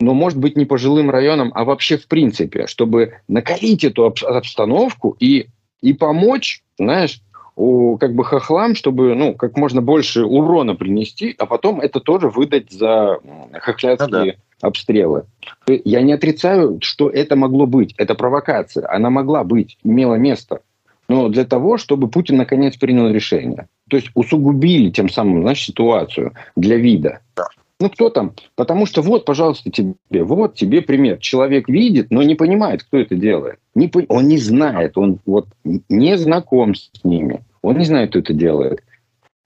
но, 0.00 0.14
может 0.14 0.38
быть, 0.38 0.56
не 0.56 0.64
по 0.64 0.76
жилым 0.78 1.10
районам, 1.10 1.52
а 1.54 1.64
вообще 1.64 1.96
в 1.96 2.06
принципе, 2.06 2.66
чтобы 2.66 3.14
накалить 3.28 3.84
эту 3.84 4.04
обстановку 4.04 5.16
и, 5.18 5.46
и 5.80 5.92
помочь, 5.92 6.62
знаешь, 6.78 7.20
у, 7.56 7.96
как 7.96 8.14
бы 8.14 8.24
хохлам, 8.24 8.74
чтобы 8.74 9.14
ну, 9.14 9.34
как 9.34 9.56
можно 9.56 9.80
больше 9.80 10.24
урона 10.24 10.74
принести, 10.74 11.34
а 11.38 11.46
потом 11.46 11.80
это 11.80 12.00
тоже 12.00 12.28
выдать 12.28 12.70
за 12.70 13.18
хохлядские 13.54 14.08
ну, 14.10 14.32
да. 14.60 14.68
обстрелы. 14.68 15.24
Я 15.66 16.02
не 16.02 16.12
отрицаю, 16.12 16.78
что 16.82 17.08
это 17.08 17.34
могло 17.34 17.66
быть. 17.66 17.94
Это 17.96 18.14
провокация. 18.14 18.86
Она 18.92 19.08
могла 19.08 19.42
быть, 19.42 19.78
имела 19.82 20.16
место. 20.16 20.60
Но 21.08 21.28
для 21.28 21.44
того, 21.44 21.78
чтобы 21.78 22.08
Путин 22.08 22.36
наконец 22.36 22.76
принял 22.76 23.08
решение. 23.08 23.68
То 23.88 23.96
есть 23.96 24.10
усугубили 24.14 24.90
тем 24.90 25.08
самым 25.08 25.42
значит, 25.42 25.66
ситуацию 25.66 26.34
для 26.56 26.76
вида. 26.76 27.20
Да. 27.36 27.46
Ну, 27.78 27.90
кто 27.90 28.08
там? 28.08 28.32
Потому 28.54 28.86
что 28.86 29.02
вот, 29.02 29.26
пожалуйста, 29.26 29.70
тебе, 29.70 29.94
вот 30.10 30.54
тебе 30.54 30.80
пример. 30.80 31.18
Человек 31.18 31.68
видит, 31.68 32.10
но 32.10 32.22
не 32.22 32.34
понимает, 32.34 32.82
кто 32.82 32.98
это 32.98 33.14
делает. 33.14 33.58
Не, 33.74 33.90
он 34.08 34.28
не 34.28 34.38
знает, 34.38 34.96
он 34.96 35.18
вот 35.26 35.48
не 35.64 36.16
знаком 36.16 36.74
с 36.74 36.90
ними. 37.04 37.44
Он 37.60 37.76
не 37.76 37.84
знает, 37.84 38.10
кто 38.10 38.20
это 38.20 38.32
делает. 38.32 38.82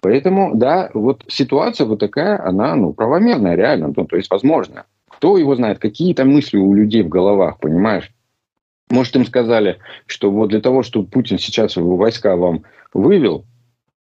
Поэтому, 0.01 0.53
да, 0.55 0.91
вот 0.95 1.25
ситуация 1.29 1.87
вот 1.87 1.99
такая, 1.99 2.43
она, 2.43 2.75
ну, 2.77 2.93
правомерная, 2.93 3.57
реально, 3.57 3.93
ну, 3.95 4.07
то 4.07 4.17
есть 4.17 4.31
возможно. 4.31 4.85
Кто 5.09 5.37
его 5.37 5.55
знает, 5.57 5.79
какие 5.79 6.15
там 6.15 6.31
мысли 6.31 6.57
у 6.57 6.73
людей 6.73 7.03
в 7.03 7.09
головах, 7.09 7.59
понимаешь? 7.59 8.11
Может, 8.91 9.17
им 9.17 9.27
сказали, 9.27 9.79
что 10.07 10.31
вот 10.31 10.51
для 10.51 10.61
того, 10.61 10.83
чтобы 10.83 11.09
Путин 11.09 11.39
сейчас 11.39 11.77
войска 11.77 12.37
вам 12.37 12.63
вывел, 12.95 13.45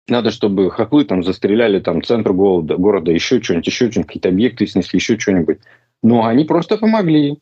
надо, 0.09 0.31
чтобы 0.31 0.71
хохлы 0.71 1.05
там 1.05 1.23
застреляли 1.23 1.79
там 1.79 2.03
центр 2.03 2.33
города, 2.33 2.75
города 2.77 3.11
еще 3.11 3.41
что-нибудь, 3.41 3.67
еще 3.67 3.91
что-нибудь, 3.91 4.07
какие-то 4.07 4.29
объекты 4.29 4.67
снесли, 4.67 4.97
еще 4.97 5.17
что-нибудь. 5.17 5.59
Но 6.03 6.25
они 6.25 6.45
просто 6.45 6.77
помогли. 6.77 7.39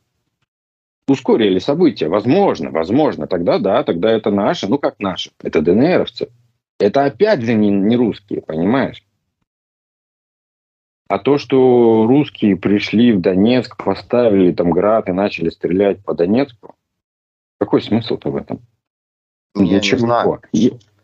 Ускорили 1.07 1.59
события. 1.59 2.09
Возможно, 2.09 2.69
возможно. 2.71 3.27
Тогда 3.27 3.59
да, 3.59 3.83
тогда 3.83 4.11
это 4.11 4.29
наши. 4.31 4.67
Ну, 4.67 4.77
как 4.77 4.99
наши? 4.99 5.31
Это 5.41 5.61
ДНРовцы. 5.61 6.29
Это 6.79 7.05
опять 7.05 7.41
же 7.41 7.53
не, 7.53 7.69
не 7.69 7.95
русские, 7.95 8.41
понимаешь? 8.41 9.03
А 11.09 11.19
то, 11.19 11.37
что 11.37 12.05
русские 12.05 12.57
пришли 12.57 13.13
в 13.13 13.21
Донецк, 13.21 13.81
поставили 13.81 14.51
там 14.51 14.71
град 14.71 15.07
и 15.07 15.13
начали 15.13 15.49
стрелять 15.49 16.03
по 16.03 16.13
Донецку, 16.13 16.75
какой 17.59 17.81
смысл-то 17.81 18.29
в 18.29 18.35
этом? 18.35 18.59
Я 19.55 19.79
не 19.79 19.97
знаю. 19.97 20.41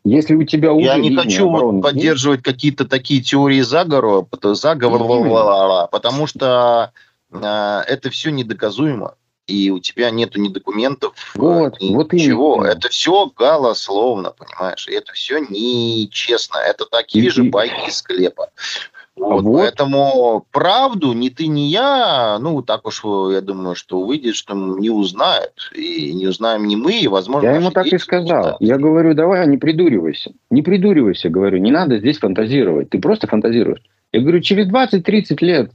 Если 0.06 0.36
у 0.36 0.44
тебя 0.44 0.72
Я 0.72 0.98
не 0.98 1.16
хочу 1.16 1.48
обороны, 1.48 1.78
вот 1.78 1.84
поддерживать 1.84 2.40
нет? 2.40 2.46
какие-то 2.46 2.86
такие 2.86 3.22
теории 3.22 3.62
заговора, 3.62 4.26
заговора, 4.54 5.88
потому 5.88 6.28
что 6.28 6.92
э, 7.32 7.84
это 7.88 8.10
все 8.10 8.32
недоказуемо. 8.32 9.16
И 9.46 9.70
у 9.72 9.80
тебя 9.80 10.10
нету 10.10 10.40
ни 10.40 10.48
документов, 10.48 11.14
вот, 11.36 11.82
ни 11.82 11.94
вот 11.94 12.14
ничего. 12.14 12.56
Именно. 12.56 12.68
Это 12.68 12.88
все 12.88 13.30
голословно, 13.36 14.32
понимаешь? 14.32 14.88
И 14.88 14.94
это 14.94 15.12
все 15.14 15.40
нечестно. 15.40 16.60
Это 16.60 16.86
такие 16.86 17.26
и, 17.26 17.30
же 17.30 17.44
байки 17.44 17.90
из 17.90 17.98
склепа. 17.98 18.52
Вот, 19.24 19.44
вот. 19.44 19.60
Поэтому 19.60 20.46
правду 20.52 21.14
ни 21.14 21.30
ты, 21.30 21.48
ни 21.48 21.62
я, 21.62 22.38
ну, 22.40 22.62
так 22.62 22.86
уж, 22.86 23.04
я 23.04 23.42
думаю, 23.42 23.76
что 23.76 24.04
выйдет, 24.04 24.36
что 24.36 24.54
не 24.54 24.90
узнают. 24.90 25.72
И 25.76 26.14
не 26.14 26.28
узнаем 26.28 26.68
ни 26.68 26.76
мы, 26.76 27.00
и, 27.00 27.08
возможно... 27.08 27.48
Я 27.48 27.56
ему 27.56 27.72
так 27.72 27.88
и 27.88 27.98
сказал. 27.98 28.58
Я 28.60 28.78
говорю, 28.78 29.14
давай, 29.14 29.48
не 29.48 29.58
придуривайся. 29.58 30.34
Не 30.50 30.62
придуривайся, 30.62 31.30
говорю, 31.30 31.58
не 31.58 31.72
надо 31.72 32.00
здесь 32.00 32.20
фантазировать. 32.20 32.90
Ты 32.90 33.00
просто 33.00 33.28
фантазируешь. 33.28 33.82
Я 34.12 34.22
говорю, 34.22 34.42
через 34.42 34.68
20-30 34.70 35.38
лет 35.40 35.72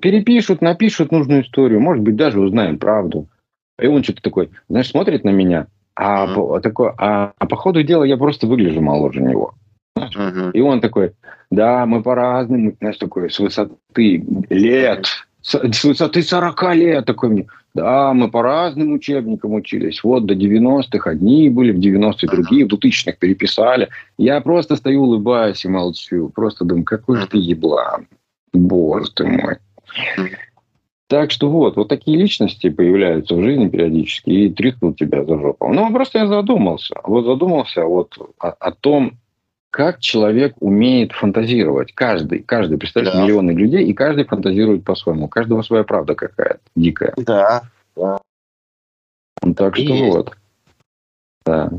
перепишут, 0.00 0.62
напишут 0.62 1.12
нужную 1.12 1.42
историю, 1.42 1.80
может 1.80 2.02
быть, 2.02 2.16
даже 2.16 2.40
узнаем 2.40 2.78
правду. 2.78 3.26
И 3.80 3.86
он 3.86 4.04
что-то 4.04 4.22
такой, 4.22 4.50
знаешь, 4.68 4.90
смотрит 4.90 5.24
на 5.24 5.30
меня, 5.30 5.66
а, 5.94 6.26
mm-hmm. 6.26 6.60
такой, 6.60 6.92
а, 6.98 7.32
а 7.36 7.46
по 7.46 7.56
ходу 7.56 7.82
дела 7.82 8.04
я 8.04 8.16
просто 8.16 8.46
выгляжу 8.46 8.80
моложе 8.80 9.20
него. 9.20 9.54
Uh-huh. 9.98 10.52
И 10.52 10.60
он 10.60 10.80
такой, 10.80 11.12
да, 11.52 11.84
мы 11.84 12.02
по-разному, 12.02 12.74
знаешь, 12.80 12.96
такой, 12.96 13.30
с 13.30 13.38
высоты 13.38 14.24
лет, 14.48 15.06
с, 15.42 15.54
с 15.54 15.84
высоты 15.84 16.22
40 16.22 16.74
лет, 16.74 17.04
такой 17.04 17.28
мне, 17.28 17.46
да, 17.74 18.14
мы 18.14 18.30
по 18.30 18.42
разным 18.42 18.94
учебникам 18.94 19.52
учились. 19.52 20.02
Вот 20.02 20.24
до 20.24 20.32
90-х 20.32 21.10
одни 21.10 21.50
были, 21.50 21.72
в 21.72 21.78
90-е 21.78 22.28
другие, 22.28 22.64
в 22.64 22.68
2000-х 22.72 23.16
переписали. 23.18 23.90
Я 24.16 24.40
просто 24.40 24.76
стою, 24.76 25.02
улыбаюсь 25.02 25.64
и 25.66 25.68
молчу. 25.68 26.30
Просто 26.34 26.64
думаю, 26.64 26.84
какой 26.84 27.18
же 27.18 27.26
ты 27.26 27.36
еблан. 27.36 28.06
Боже 28.54 29.10
ты 29.14 29.26
мой. 29.26 29.56
Так 31.08 31.30
что 31.30 31.50
вот, 31.50 31.76
вот 31.76 31.88
такие 31.88 32.16
личности 32.16 32.70
появляются 32.70 33.34
в 33.34 33.42
жизни 33.42 33.68
периодически 33.68 34.30
и 34.30 34.48
тряхнут 34.48 34.96
тебя 34.96 35.22
за 35.26 35.38
жопу. 35.38 35.68
Ну, 35.68 35.92
просто 35.92 36.20
я 36.20 36.26
задумался. 36.26 36.94
Вот 37.04 37.26
задумался 37.26 37.84
вот 37.84 38.16
о, 38.40 38.48
о 38.48 38.72
том, 38.72 39.18
как 39.72 40.00
человек 40.00 40.54
умеет 40.60 41.12
фантазировать. 41.12 41.94
Каждый, 41.94 42.40
каждый, 42.40 42.76
представляешь, 42.76 43.16
да. 43.16 43.24
миллионы 43.24 43.52
людей, 43.52 43.84
и 43.86 43.94
каждый 43.94 44.24
фантазирует 44.24 44.84
по-своему. 44.84 45.24
У 45.24 45.28
каждого 45.28 45.62
своя 45.62 45.82
правда 45.82 46.14
какая-то 46.14 46.60
дикая. 46.76 47.14
Да, 47.16 47.62
да. 47.96 48.18
Так 49.56 49.78
и 49.78 49.84
что 49.84 49.94
есть. 49.94 50.14
вот. 50.14 50.36
Да. 51.46 51.70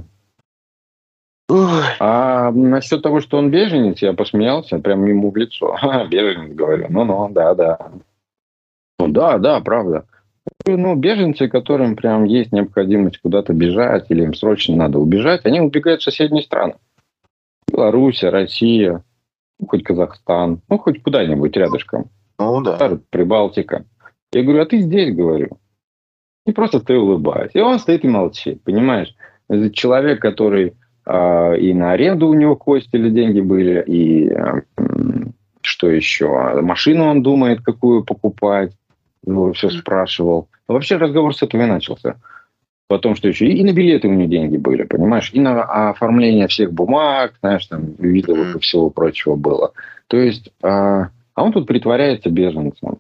Ой. 1.50 1.84
А 2.00 2.52
насчет 2.52 3.04
того, 3.04 3.22
что 3.22 3.38
он 3.38 3.52
беженец, 3.52 4.02
я 4.02 4.14
посмеялся 4.14 4.80
прям 4.80 5.06
ему 5.06 5.30
в 5.30 5.38
лицо. 5.38 5.74
Ха, 5.80 6.06
беженец, 6.06 6.56
говорю. 6.56 6.88
Ну-ну, 6.90 7.30
да-да. 7.30 7.92
Ну 8.98 9.08
да, 9.08 9.38
да, 9.38 9.60
правда. 9.62 10.06
Ну, 10.66 10.96
беженцы, 10.96 11.48
которым 11.48 11.96
прям 11.96 12.24
есть 12.24 12.52
необходимость 12.52 13.20
куда-то 13.20 13.54
бежать 13.54 14.08
или 14.10 14.24
им 14.24 14.34
срочно 14.34 14.76
надо 14.76 14.98
убежать, 14.98 15.46
они 15.46 15.62
убегают 15.62 16.02
в 16.02 16.06
соседние 16.06 16.44
страны. 16.44 16.74
Белоруссия, 17.74 18.30
Россия, 18.30 19.04
ну, 19.60 19.68
хоть 19.68 19.84
Казахстан, 19.84 20.62
ну, 20.70 20.78
хоть 20.78 21.02
куда-нибудь 21.02 21.58
рядышком. 21.58 22.10
Ну, 22.40 22.62
да. 22.62 23.00
Прибалтика. 23.10 23.86
Я 24.32 24.44
говорю, 24.44 24.62
а 24.62 24.66
ты 24.66 24.80
здесь, 24.80 25.14
говорю. 25.16 25.58
И 26.46 26.52
просто 26.52 26.80
ты 26.80 26.98
улыбаешься. 26.98 27.58
И 27.58 27.62
он 27.62 27.80
стоит 27.80 28.04
и 28.04 28.08
молчит, 28.08 28.62
понимаешь? 28.64 29.16
Это 29.50 29.72
человек, 29.72 30.22
который 30.22 30.74
э, 31.06 31.58
и 31.58 31.74
на 31.74 31.92
аренду 31.92 32.28
у 32.28 32.34
него 32.34 32.56
кости 32.56 32.96
или 32.96 33.10
деньги 33.10 33.42
были, 33.42 33.84
и 33.88 34.30
э, 34.30 34.62
что 35.62 35.90
еще? 35.90 36.62
Машину 36.62 37.06
он 37.06 37.24
думает, 37.24 37.62
какую 37.62 38.04
покупать. 38.04 38.72
Его 39.26 39.54
все 39.54 39.70
спрашивал. 39.70 40.50
Вообще 40.68 40.98
разговор 40.98 41.34
с 41.36 41.42
этого 41.42 41.62
и 41.62 41.66
начался. 41.66 42.18
Потом, 42.94 43.16
что 43.16 43.28
еще? 43.28 43.48
И 43.48 43.64
на 43.64 43.74
билеты 43.74 44.08
у 44.08 44.12
него 44.12 44.30
деньги 44.30 44.56
были, 44.56 44.84
понимаешь? 44.84 45.32
И 45.34 45.40
на 45.40 45.90
оформление 45.90 46.48
всех 46.48 46.72
бумаг, 46.72 47.34
знаешь, 47.42 47.66
там, 47.66 47.96
видов 47.98 48.56
и 48.56 48.60
всего 48.60 48.92
прочего 48.92 49.36
было. 49.36 49.72
То 50.06 50.18
есть, 50.18 50.52
а, 50.62 51.10
а 51.34 51.44
он 51.44 51.54
тут 51.54 51.66
притворяется 51.66 52.30
беженцем. 52.30 53.00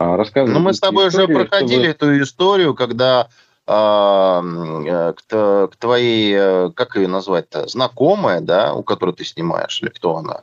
А, 0.00 0.16
рассказывает 0.16 0.58
Ну, 0.58 0.64
мы 0.64 0.74
с 0.74 0.80
тобой 0.80 1.06
историю, 1.06 1.38
уже 1.38 1.48
проходили 1.48 1.90
чтобы... 1.92 2.14
эту 2.14 2.22
историю, 2.24 2.74
когда 2.74 3.28
а, 3.64 4.42
э, 4.42 5.12
к, 5.12 5.68
к 5.68 5.76
твоей, 5.76 6.34
э, 6.36 6.70
как 6.74 6.96
ее 6.96 7.06
назвать-то, 7.06 7.68
знакомая, 7.68 8.40
да, 8.40 8.74
у 8.74 8.82
которой 8.82 9.14
ты 9.14 9.24
снимаешь, 9.24 9.80
или 9.82 9.90
кто 9.90 10.16
она? 10.16 10.40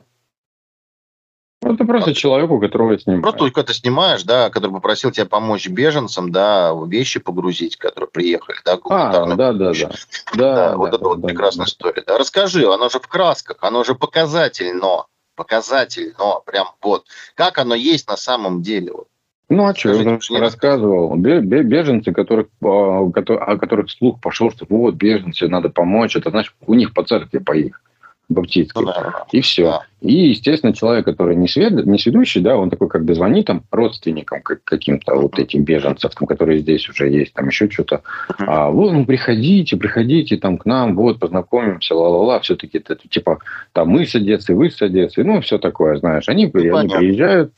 Ну, 1.62 1.74
это 1.74 1.84
просто 1.84 2.14
человеку, 2.14 2.58
которого 2.58 2.98
снимаешь. 2.98 3.22
Просто 3.22 3.50
когда 3.50 3.74
снимаешь, 3.74 4.22
да, 4.22 4.48
который 4.48 4.72
попросил 4.72 5.10
тебя 5.10 5.26
помочь 5.26 5.68
беженцам, 5.68 6.32
да, 6.32 6.72
вещи 6.86 7.20
погрузить, 7.20 7.76
которые 7.76 8.08
приехали, 8.08 8.56
да, 8.64 8.78
а, 8.88 9.26
да, 9.26 9.36
да, 9.36 9.52
да, 9.52 9.72
да. 9.72 9.90
Да, 10.34 10.76
вот 10.76 10.90
да, 10.90 10.96
это 10.96 11.04
да, 11.04 11.08
вот 11.08 11.20
да, 11.20 11.28
прекрасная 11.28 11.66
да. 11.66 11.70
история. 11.70 12.02
Да, 12.06 12.16
расскажи, 12.16 12.66
оно 12.66 12.88
же 12.88 12.98
в 12.98 13.06
красках, 13.06 13.58
оно 13.60 13.84
же 13.84 13.94
показательно, 13.94 15.04
показательно, 15.36 16.40
прям 16.46 16.68
вот. 16.82 17.04
Как 17.34 17.58
оно 17.58 17.74
есть 17.74 18.08
на 18.08 18.16
самом 18.16 18.62
деле, 18.62 18.92
вот. 18.92 19.08
Ну, 19.50 19.66
а 19.66 19.74
что, 19.74 19.90
я 19.90 20.16
уже 20.16 20.38
рассказывал. 20.38 21.14
Беженцы, 21.16 22.12
которых, 22.12 22.46
а, 22.62 23.00
о 23.00 23.56
которых 23.58 23.90
слух 23.90 24.18
пошел, 24.20 24.50
что 24.50 24.64
вот, 24.68 24.94
беженцы, 24.94 25.46
надо 25.48 25.68
помочь. 25.68 26.16
Это, 26.16 26.30
значит, 26.30 26.54
у 26.66 26.72
них 26.72 26.94
по 26.94 27.04
церкви 27.04 27.38
поехали 27.38 27.82
баптистских. 28.30 28.80
Ну, 28.80 28.86
да, 28.86 29.26
и 29.32 29.40
все. 29.40 29.64
Да. 29.64 29.82
И, 30.00 30.28
естественно, 30.28 30.72
человек, 30.72 31.04
который 31.04 31.36
не, 31.36 31.46
свед... 31.46 31.84
не 31.84 31.98
сведущий, 31.98 32.40
да, 32.40 32.56
он 32.56 32.70
такой 32.70 32.88
как 32.88 33.04
бы 33.04 33.14
звонит 33.14 33.46
там 33.46 33.64
родственникам 33.70 34.40
как, 34.40 34.64
каким-то 34.64 35.14
вот 35.16 35.38
этим 35.38 35.64
беженцам, 35.64 36.26
которые 36.26 36.60
здесь 36.60 36.88
уже 36.88 37.08
есть, 37.08 37.34
там 37.34 37.48
еще 37.48 37.68
что-то. 37.68 38.02
А, 38.38 38.70
вот, 38.70 38.92
ну, 38.92 39.04
приходите, 39.04 39.76
приходите 39.76 40.36
там 40.38 40.56
к 40.56 40.64
нам, 40.64 40.96
вот, 40.96 41.18
познакомимся, 41.18 41.94
ла-ла-ла, 41.94 42.40
все-таки 42.40 42.78
это 42.78 42.96
типа 42.96 43.40
там 43.72 43.88
мы 43.88 44.06
с 44.06 44.14
Одессы, 44.14 44.54
вы 44.54 44.70
с 44.70 44.80
Одессы, 44.80 45.22
ну, 45.22 45.40
все 45.40 45.58
такое, 45.58 45.96
знаешь. 45.96 46.28
Они, 46.28 46.50
ну, 46.52 46.76
они 46.76 46.94
приезжают, 46.94 47.52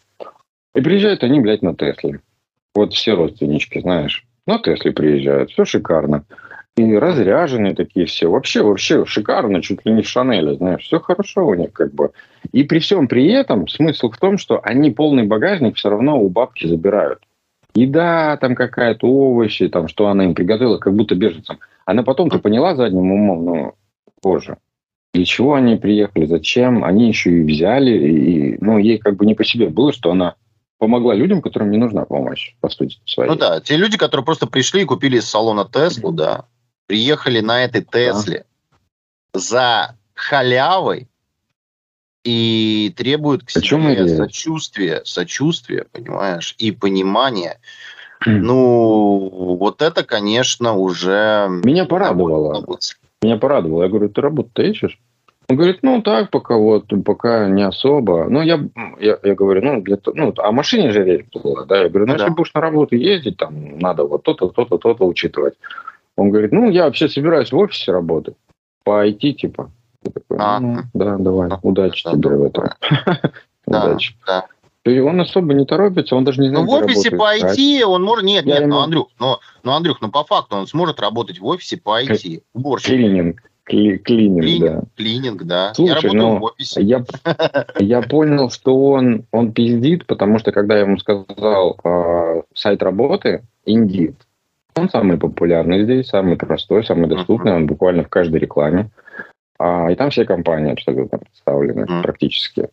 и 0.74 0.80
приезжают 0.80 1.22
они, 1.22 1.40
блядь, 1.40 1.62
на 1.62 1.74
Тесле. 1.74 2.20
Вот 2.74 2.94
все 2.94 3.14
родственнички, 3.14 3.80
знаешь. 3.80 4.24
На 4.46 4.58
Тесле 4.58 4.92
приезжают, 4.92 5.50
все 5.50 5.64
шикарно. 5.64 6.24
И 6.76 6.96
разряженные 6.96 7.74
такие 7.74 8.06
все. 8.06 8.30
Вообще, 8.30 8.62
вообще 8.62 9.04
шикарно, 9.04 9.60
чуть 9.62 9.84
ли 9.84 9.92
не 9.92 10.02
в 10.02 10.08
Шанеле, 10.08 10.54
знаешь. 10.54 10.84
Все 10.84 11.00
хорошо 11.00 11.46
у 11.46 11.54
них 11.54 11.72
как 11.72 11.92
бы. 11.92 12.12
И 12.52 12.64
при 12.64 12.78
всем 12.78 13.08
при 13.08 13.30
этом 13.30 13.68
смысл 13.68 14.10
в 14.10 14.16
том, 14.16 14.38
что 14.38 14.58
они 14.62 14.90
полный 14.90 15.24
багажник 15.24 15.76
все 15.76 15.90
равно 15.90 16.18
у 16.18 16.30
бабки 16.30 16.66
забирают. 16.66 17.20
еда 17.74 18.36
там 18.38 18.54
какая-то, 18.54 19.06
овощи, 19.06 19.68
там, 19.68 19.88
что 19.88 20.08
она 20.08 20.24
им 20.24 20.34
приготовила, 20.34 20.78
как 20.78 20.94
будто 20.94 21.14
беженцам. 21.14 21.58
Она 21.84 22.02
потом-то 22.02 22.38
поняла 22.38 22.74
задним 22.74 23.10
умом, 23.10 23.44
ну, 23.44 23.74
позже, 24.20 24.56
для 25.14 25.24
чего 25.24 25.54
они 25.54 25.76
приехали, 25.76 26.26
зачем, 26.26 26.84
они 26.84 27.08
еще 27.08 27.30
и 27.30 27.42
взяли, 27.42 27.90
и, 27.90 28.58
ну, 28.60 28.78
ей 28.78 28.98
как 28.98 29.16
бы 29.16 29.26
не 29.26 29.34
по 29.34 29.44
себе 29.44 29.68
было, 29.68 29.92
что 29.92 30.10
она 30.10 30.36
помогла 30.78 31.14
людям, 31.14 31.42
которым 31.42 31.70
не 31.70 31.78
нужна 31.78 32.04
помощь, 32.04 32.54
по 32.60 32.68
сути 32.68 32.98
своей. 33.04 33.30
Ну 33.30 33.36
да, 33.36 33.60
те 33.60 33.76
люди, 33.76 33.96
которые 33.96 34.24
просто 34.24 34.46
пришли 34.46 34.82
и 34.82 34.86
купили 34.86 35.18
из 35.18 35.28
салона 35.28 35.68
Теслу, 35.70 36.12
да, 36.12 36.46
приехали 36.86 37.40
на 37.40 37.64
этой 37.64 37.82
Тесле 37.82 38.44
да. 39.32 39.40
за 39.40 39.96
халявой, 40.14 41.08
и 42.24 42.94
требуют 42.96 43.44
к 43.44 43.50
себе 43.50 44.08
сочувствия, 44.08 45.02
сочувствия, 45.04 45.86
понимаешь, 45.90 46.54
и 46.58 46.70
понимания. 46.70 47.58
Ну, 48.24 49.56
вот 49.58 49.82
это, 49.82 50.04
конечно, 50.04 50.74
уже... 50.74 51.48
Меня 51.64 51.86
порадовало. 51.86 52.64
Меня 53.22 53.36
порадовало. 53.36 53.82
Я 53.82 53.88
говорю, 53.88 54.08
ты 54.08 54.20
работу-то 54.20 54.62
ищешь? 54.62 55.00
Он 55.48 55.56
говорит, 55.56 55.80
ну 55.82 56.00
так, 56.02 56.30
пока 56.30 56.56
вот, 56.56 56.86
пока 57.04 57.48
не 57.48 57.66
особо. 57.66 58.26
Ну, 58.28 58.42
я, 58.42 58.60
я, 59.00 59.18
я 59.22 59.34
говорю, 59.34 59.62
ну, 59.62 59.82
для, 59.82 59.98
ну, 60.14 60.32
а 60.38 60.52
машине 60.52 60.92
же 60.92 61.02
речь 61.04 61.26
была, 61.34 61.64
да? 61.64 61.82
Я 61.82 61.88
говорю, 61.88 62.06
ну 62.06 62.16
да. 62.16 62.22
если 62.22 62.34
будешь 62.34 62.54
на 62.54 62.60
работу 62.60 62.94
ездить, 62.94 63.38
там, 63.38 63.78
надо 63.78 64.04
вот 64.04 64.22
то-то, 64.22 64.48
то-то, 64.48 64.78
то-то 64.78 65.04
учитывать. 65.04 65.54
Он 66.16 66.30
говорит, 66.30 66.52
ну, 66.52 66.70
я 66.70 66.84
вообще 66.84 67.08
собираюсь 67.08 67.52
в 67.52 67.56
офисе 67.56 67.92
работать, 67.92 68.36
по 68.84 69.06
IT, 69.06 69.32
типа. 69.32 69.70
Я 70.04 70.10
такой, 70.12 70.36
а, 70.38 70.60
ну, 70.60 70.78
да, 70.94 71.16
давай, 71.16 71.48
а, 71.48 71.58
удачи 71.62 72.04
да, 72.04 72.12
тебе 72.12 72.30
да, 72.30 72.36
в 72.36 72.42
этом. 72.44 72.68
Да, 73.66 73.84
удачи. 73.84 74.16
Да. 74.26 74.46
И 74.84 74.98
он 74.98 75.20
особо 75.20 75.54
не 75.54 75.64
торопится, 75.64 76.16
он 76.16 76.24
даже 76.24 76.40
не 76.40 76.48
знает, 76.48 76.66
Ну, 76.66 76.72
в 76.72 76.84
офисе 76.84 77.12
по 77.12 77.36
IT 77.36 77.84
он 77.84 78.02
может... 78.02 78.24
Нет, 78.24 78.44
я 78.44 78.54
нет, 78.54 78.62
ему... 78.62 78.72
ну, 78.72 78.80
Андрюх, 78.80 79.08
ну, 79.20 79.36
ну, 79.62 79.72
Андрюх, 79.72 80.00
ну, 80.00 80.10
по 80.10 80.24
факту 80.24 80.56
он 80.56 80.66
сможет 80.66 80.98
работать 80.98 81.38
в 81.38 81.46
офисе 81.46 81.76
по 81.76 82.02
IT. 82.02 82.42
Уборщик. 82.52 82.88
Клининг. 82.88 83.42
Кли 83.64 83.96
клининг, 83.96 84.42
клининг, 84.42 84.64
да. 84.64 84.82
Клининг, 84.96 85.42
да. 85.44 85.74
Слушай, 85.74 85.90
я 85.90 85.94
работаю 85.94 86.22
ну, 86.22 86.38
в 86.38 86.42
офисе. 86.42 86.82
Я, 86.82 87.04
я 87.78 88.02
понял, 88.08 88.50
что 88.50 88.76
он, 88.76 89.24
он 89.30 89.52
пиздит, 89.52 90.04
потому 90.06 90.40
что 90.40 90.50
когда 90.50 90.74
я 90.74 90.80
ему 90.80 90.98
сказал 90.98 91.78
э, 91.84 92.42
сайт 92.54 92.82
работы, 92.82 93.44
Indeed, 93.64 94.16
он 94.76 94.88
самый 94.88 95.18
популярный 95.18 95.84
здесь, 95.84 96.08
самый 96.08 96.36
простой, 96.36 96.84
самый 96.84 97.08
доступный, 97.08 97.52
uh-huh. 97.52 97.56
он 97.56 97.66
буквально 97.66 98.04
в 98.04 98.08
каждой 98.08 98.40
рекламе. 98.40 98.90
А, 99.58 99.90
и 99.90 99.94
там 99.94 100.10
все 100.10 100.24
компании 100.24 100.72
абсолютно 100.72 101.18
представлены 101.18 101.82
uh-huh. 101.82 102.02
практически. 102.02 102.68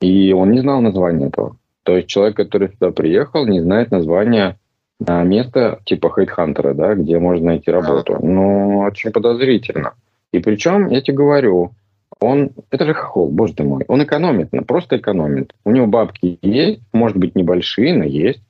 И 0.00 0.32
он 0.32 0.50
не 0.50 0.60
знал 0.60 0.80
названия 0.80 1.26
этого. 1.26 1.56
То 1.84 1.96
есть 1.96 2.08
человек, 2.08 2.36
который 2.36 2.68
сюда 2.68 2.90
приехал, 2.90 3.46
не 3.46 3.60
знает 3.60 3.90
названия 3.90 4.58
а, 5.06 5.22
места 5.24 5.80
типа 5.84 6.12
хейтхантера, 6.14 6.74
да, 6.74 6.94
где 6.94 7.18
можно 7.18 7.46
найти 7.46 7.70
работу. 7.70 8.18
Ну, 8.20 8.78
очень 8.80 9.10
подозрительно. 9.10 9.94
И 10.32 10.38
причем, 10.38 10.88
я 10.88 11.00
тебе 11.02 11.16
говорю, 11.16 11.72
он, 12.20 12.50
это 12.70 12.86
же 12.86 12.94
хохол, 12.94 13.28
боже 13.30 13.54
ты 13.54 13.64
мой, 13.64 13.84
он 13.88 14.02
экономит, 14.02 14.50
просто 14.66 14.96
экономит. 14.96 15.52
У 15.64 15.70
него 15.70 15.86
бабки 15.86 16.38
есть, 16.40 16.80
может 16.92 17.16
быть, 17.16 17.34
небольшие, 17.34 17.94
но 17.94 18.04
есть. 18.04 18.42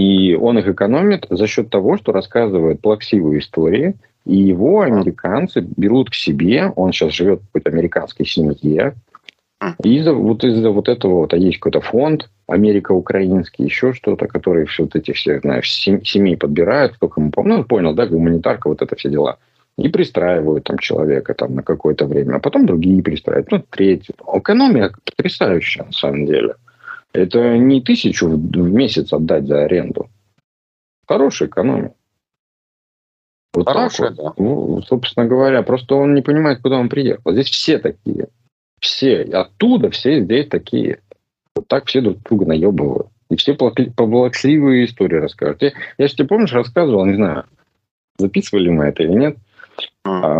И 0.00 0.34
он 0.34 0.58
их 0.58 0.66
экономит 0.66 1.26
за 1.28 1.46
счет 1.46 1.68
того, 1.68 1.98
что 1.98 2.12
рассказывает 2.12 2.80
плаксивые 2.80 3.40
истории, 3.40 3.96
и 4.24 4.34
его 4.34 4.80
американцы 4.80 5.60
берут 5.60 6.08
к 6.08 6.14
себе, 6.14 6.72
он 6.74 6.92
сейчас 6.92 7.12
живет 7.12 7.40
в 7.40 7.46
какой-то 7.46 7.70
американской 7.70 8.24
семье, 8.24 8.94
и 9.84 9.98
из-за 9.98 10.14
вот, 10.14 10.42
из-за 10.42 10.70
вот 10.70 10.88
этого 10.88 11.16
вот, 11.16 11.34
а 11.34 11.36
есть 11.36 11.58
какой-то 11.58 11.82
фонд, 11.82 12.30
Америка 12.46 12.92
украинский, 12.92 13.64
еще 13.64 13.92
что-то, 13.92 14.26
который 14.26 14.64
все 14.64 14.84
вот 14.84 14.96
эти 14.96 15.12
все, 15.12 15.38
знаешь, 15.40 15.70
семьи 15.70 16.34
подбирают, 16.34 16.96
кому 16.96 17.30
помню, 17.30 17.58
ну, 17.58 17.64
понял, 17.64 17.92
да, 17.92 18.06
гуманитарка, 18.06 18.68
вот 18.68 18.80
это 18.80 18.96
все 18.96 19.10
дела. 19.10 19.36
И 19.76 19.88
пристраивают 19.88 20.64
там 20.64 20.78
человека 20.78 21.34
там 21.34 21.54
на 21.54 21.62
какое-то 21.62 22.06
время, 22.06 22.36
а 22.36 22.38
потом 22.38 22.64
другие 22.64 23.02
пристраивают, 23.02 23.50
ну, 23.50 23.62
третий. 23.68 24.14
Экономия 24.32 24.92
потрясающая, 25.04 25.84
на 25.84 25.92
самом 25.92 26.24
деле. 26.24 26.54
Это 27.12 27.58
не 27.58 27.80
тысячу 27.80 28.28
в 28.28 28.72
месяц 28.72 29.12
отдать 29.12 29.46
за 29.46 29.64
аренду. 29.64 30.08
Хорошая 31.06 31.48
экономия. 31.48 31.94
Вот 33.52 33.66
Хорошая, 33.66 34.10
вот. 34.10 34.16
Да. 34.16 34.32
Ну, 34.36 34.82
собственно 34.82 35.26
говоря, 35.26 35.62
просто 35.62 35.96
он 35.96 36.14
не 36.14 36.22
понимает, 36.22 36.62
куда 36.62 36.76
он 36.78 36.88
приехал. 36.88 37.32
Здесь 37.32 37.50
все 37.50 37.78
такие. 37.78 38.28
Все. 38.80 39.22
Оттуда 39.22 39.90
все 39.90 40.22
здесь 40.22 40.48
такие. 40.48 41.00
Вот 41.56 41.66
так 41.66 41.86
все 41.86 42.00
друг 42.00 42.22
друга 42.22 42.46
наебывают. 42.46 43.08
И 43.28 43.36
все 43.36 43.54
поблаксливые 43.54 44.84
истории 44.84 45.16
расскажут. 45.16 45.62
Я, 45.62 45.72
я 45.98 46.08
же 46.08 46.14
тебе, 46.14 46.28
помнишь, 46.28 46.52
рассказывал, 46.52 47.06
не 47.06 47.14
знаю, 47.14 47.44
записывали 48.18 48.68
мы 48.68 48.84
это 48.84 49.02
или 49.02 49.12
нет, 49.12 49.36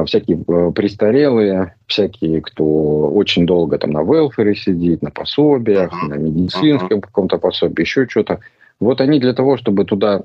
всякие 0.07 0.43
э, 0.47 0.73
престарелые, 0.73 1.77
всякие, 1.87 2.41
кто 2.41 3.11
очень 3.11 3.47
долго 3.47 3.79
там 3.79 3.91
на 3.91 4.03
велфере 4.03 4.55
сидит, 4.55 5.03
на 5.03 5.11
пособиях, 5.11 5.93
на 6.09 6.15
медицинском 6.15 7.01
каком-то 7.01 7.39
пособии, 7.39 7.83
еще 7.83 8.07
что-то. 8.09 8.41
Вот 8.79 9.01
они 9.01 9.21
для 9.21 9.35
того, 9.35 9.59
чтобы 9.59 9.85
туда 9.85 10.23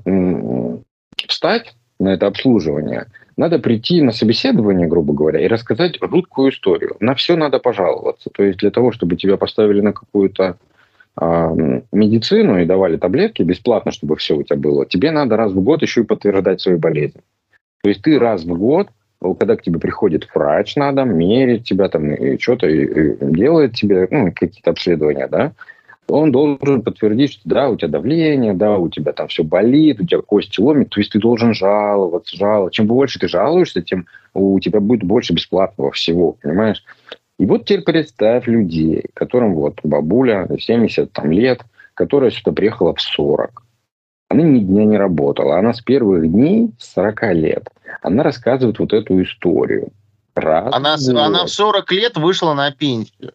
встать, 1.28 1.76
на 2.00 2.10
это 2.10 2.28
обслуживание, 2.28 3.08
надо 3.38 3.60
прийти 3.60 4.02
на 4.02 4.12
собеседование, 4.12 4.88
грубо 4.88 5.14
говоря, 5.14 5.40
и 5.42 5.48
рассказать 5.48 5.98
жуткую 6.02 6.52
историю. 6.52 6.96
На 7.00 7.16
все 7.16 7.36
надо 7.36 7.60
пожаловаться. 7.60 8.30
То 8.30 8.44
есть 8.44 8.60
для 8.60 8.72
того, 8.72 8.92
чтобы 8.92 9.16
тебя 9.16 9.38
поставили 9.38 9.82
на 9.82 9.94
какую-то 9.94 10.58
э, 11.20 11.82
медицину 11.92 12.60
и 12.60 12.66
давали 12.66 12.98
таблетки 12.98 13.44
бесплатно, 13.44 13.92
чтобы 13.92 14.16
все 14.16 14.36
у 14.36 14.44
тебя 14.44 14.58
было, 14.58 14.86
тебе 14.86 15.12
надо 15.12 15.38
раз 15.38 15.52
в 15.52 15.62
год 15.62 15.82
еще 15.82 16.02
и 16.02 16.06
подтверждать 16.06 16.62
свою 16.62 16.80
болезнь. 16.80 17.20
То 17.84 17.90
есть 17.90 18.02
ты 18.02 18.18
раз 18.20 18.44
в 18.44 18.58
год 18.58 18.90
когда 19.34 19.56
к 19.56 19.62
тебе 19.62 19.80
приходит 19.80 20.28
врач, 20.34 20.76
надо 20.76 21.04
мерить 21.04 21.68
тебя 21.68 21.90
там 21.90 22.14
и 22.14 22.38
что-то 22.38 22.68
делает 22.70 23.74
тебе 23.74 24.08
ну, 24.12 24.32
какие-то 24.32 24.72
обследования, 24.72 25.28
да, 25.28 25.54
он 26.08 26.32
должен 26.32 26.82
подтвердить, 26.82 27.34
что 27.34 27.42
да, 27.46 27.70
у 27.70 27.78
тебя 27.78 27.88
давление, 27.88 28.54
да, 28.54 28.78
у 28.78 28.90
тебя 28.90 29.12
там 29.12 29.28
все 29.28 29.44
болит, 29.44 30.00
у 30.00 30.06
тебя 30.06 30.22
кости 30.22 30.60
ломит, 30.60 30.90
то 30.90 31.00
есть 31.00 31.12
ты 31.12 31.20
должен 31.20 31.54
жаловаться, 31.54 32.38
жаловаться. 32.38 32.76
Чем 32.76 32.88
больше 32.88 33.20
ты 33.20 33.28
жалуешься, 33.28 33.82
тем 33.82 34.06
у 34.34 34.60
тебя 34.60 34.80
будет 34.80 35.04
больше 35.04 35.34
бесплатного 35.34 35.92
всего, 35.92 36.34
понимаешь? 36.34 36.84
И 37.40 37.46
вот 37.46 37.66
теперь 37.66 37.84
представь 37.84 38.48
людей, 38.48 39.06
которым 39.14 39.56
вот 39.56 39.80
бабуля 39.84 40.48
70 40.58 41.12
там, 41.12 41.32
лет, 41.32 41.62
которая 41.94 42.30
сюда 42.30 42.52
приехала 42.52 42.94
в 42.94 43.02
40. 43.02 43.65
Она 44.30 44.44
ни 44.44 44.60
дня 44.60 44.86
не 44.86 44.98
работала. 44.98 45.60
Она 45.60 45.74
с 45.74 45.82
первых 45.82 46.30
дней, 46.30 46.72
с 46.80 46.94
40 46.94 47.34
лет, 47.34 47.70
она 48.02 48.24
рассказывает 48.24 48.80
вот 48.80 48.94
эту 48.94 49.22
историю. 49.22 49.92
Раз 50.36 50.74
она, 50.74 50.96
она 51.26 51.46
в 51.46 51.50
40 51.50 51.92
лет 51.94 52.18
вышла 52.18 52.54
на 52.54 52.70
пенсию. 52.72 53.32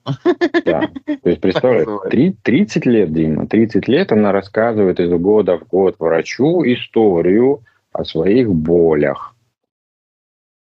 Да. 0.66 0.90
То 1.06 1.28
есть, 1.30 1.40
представляешь, 1.40 2.34
30 2.42 2.86
лет, 2.86 3.12
Дима, 3.12 3.46
30 3.46 3.88
лет 3.88 4.12
она 4.12 4.32
рассказывает 4.32 5.00
из 5.00 5.10
года 5.10 5.58
в 5.58 5.66
год 5.66 5.96
врачу 5.98 6.62
историю 6.64 7.62
о 7.92 8.04
своих 8.04 8.52
болях. 8.52 9.34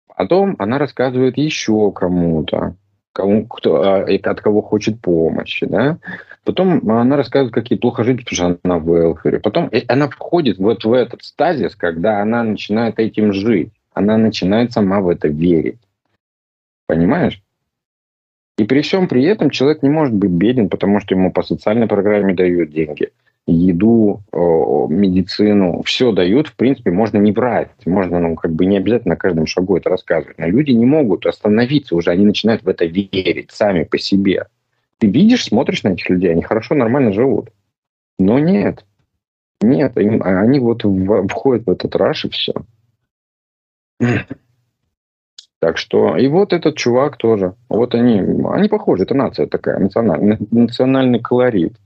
Потом 0.09 0.57
она 0.59 0.79
рассказывает 0.79 1.39
еще 1.39 1.93
кому-то, 1.93 2.75
кому, 3.15 3.47
кто, 3.47 3.83
а, 3.83 4.05
от 4.05 4.41
кого 4.41 4.61
хочет 4.61 5.01
помощи. 5.01 5.65
Да? 5.67 5.99
Потом 6.45 6.91
она 6.91 7.17
рассказывает, 7.17 7.55
какие 7.55 7.79
плохо 7.79 8.05
жить, 8.05 8.25
потому 8.25 8.35
что 8.35 8.59
она 8.65 8.79
в 8.79 8.87
велфере. 8.87 9.39
Потом 9.39 9.71
она 9.89 10.09
входит 10.09 10.59
вот 10.59 10.85
в 10.85 10.93
этот 10.93 11.23
стазис, 11.23 11.75
когда 11.77 12.21
она 12.21 12.43
начинает 12.43 12.99
этим 12.99 13.33
жить. 13.33 13.73
Она 13.95 14.19
начинает 14.19 14.73
сама 14.73 15.01
в 15.01 15.09
это 15.09 15.29
верить. 15.29 15.79
Понимаешь? 16.87 17.41
И 18.59 18.65
при 18.65 18.83
всем 18.83 19.09
при 19.09 19.25
этом 19.25 19.51
человек 19.51 19.83
не 19.83 19.89
может 19.89 20.15
быть 20.15 20.31
беден, 20.31 20.69
потому 20.69 21.01
что 21.01 21.15
ему 21.15 21.33
по 21.33 21.43
социальной 21.43 21.87
программе 21.87 22.35
дают 22.35 22.71
деньги. 22.71 23.11
Еду, 23.47 24.23
медицину, 24.33 25.83
все 25.83 26.13
дают. 26.13 26.49
В 26.49 26.57
принципе, 26.57 26.91
можно 26.91 27.19
не 27.19 27.33
врать. 27.33 27.71
Можно, 27.85 28.19
ну, 28.19 28.37
как 28.37 28.53
бы 28.53 28.65
не 28.65 28.79
обязательно 28.79 29.15
на 29.15 29.19
каждом 29.19 29.47
шагу 29.47 29.77
это 29.77 29.91
рассказывать. 29.91 30.39
Но 30.39 30.47
люди 30.47 30.71
не 30.71 30.87
могут 30.87 31.27
остановиться 31.27 31.95
уже. 31.95 32.11
Они 32.11 32.25
начинают 32.25 32.63
в 32.63 32.69
это 32.69 32.87
верить 32.87 33.51
сами 33.51 33.85
по 33.85 33.99
себе. 33.99 34.47
Ты 34.99 35.09
видишь, 35.09 35.45
смотришь 35.45 35.83
на 35.83 35.89
этих 35.89 36.09
людей, 36.09 36.31
они 36.31 36.43
хорошо, 36.43 36.75
нормально 36.75 37.13
живут. 37.13 37.51
Но 38.19 38.39
нет. 38.39 38.87
Нет, 39.61 39.97
они 39.97 40.61
вот 40.61 40.83
входят 41.31 41.67
в 41.67 41.71
этот 41.71 41.95
раш 41.97 42.25
и 42.25 42.31
все. 42.31 42.55
Так 45.61 45.79
что, 45.79 46.19
и 46.19 46.29
вот 46.29 46.53
этот 46.53 46.77
чувак 46.77 47.17
тоже. 47.17 47.55
Вот 47.71 47.95
они, 47.95 48.21
они 48.21 48.69
похожи, 48.69 49.05
это 49.05 49.15
нация 49.15 49.47
такая, 49.47 49.79
национальный, 49.79 50.37
национальный 50.51 51.21
колорит. 51.21 51.79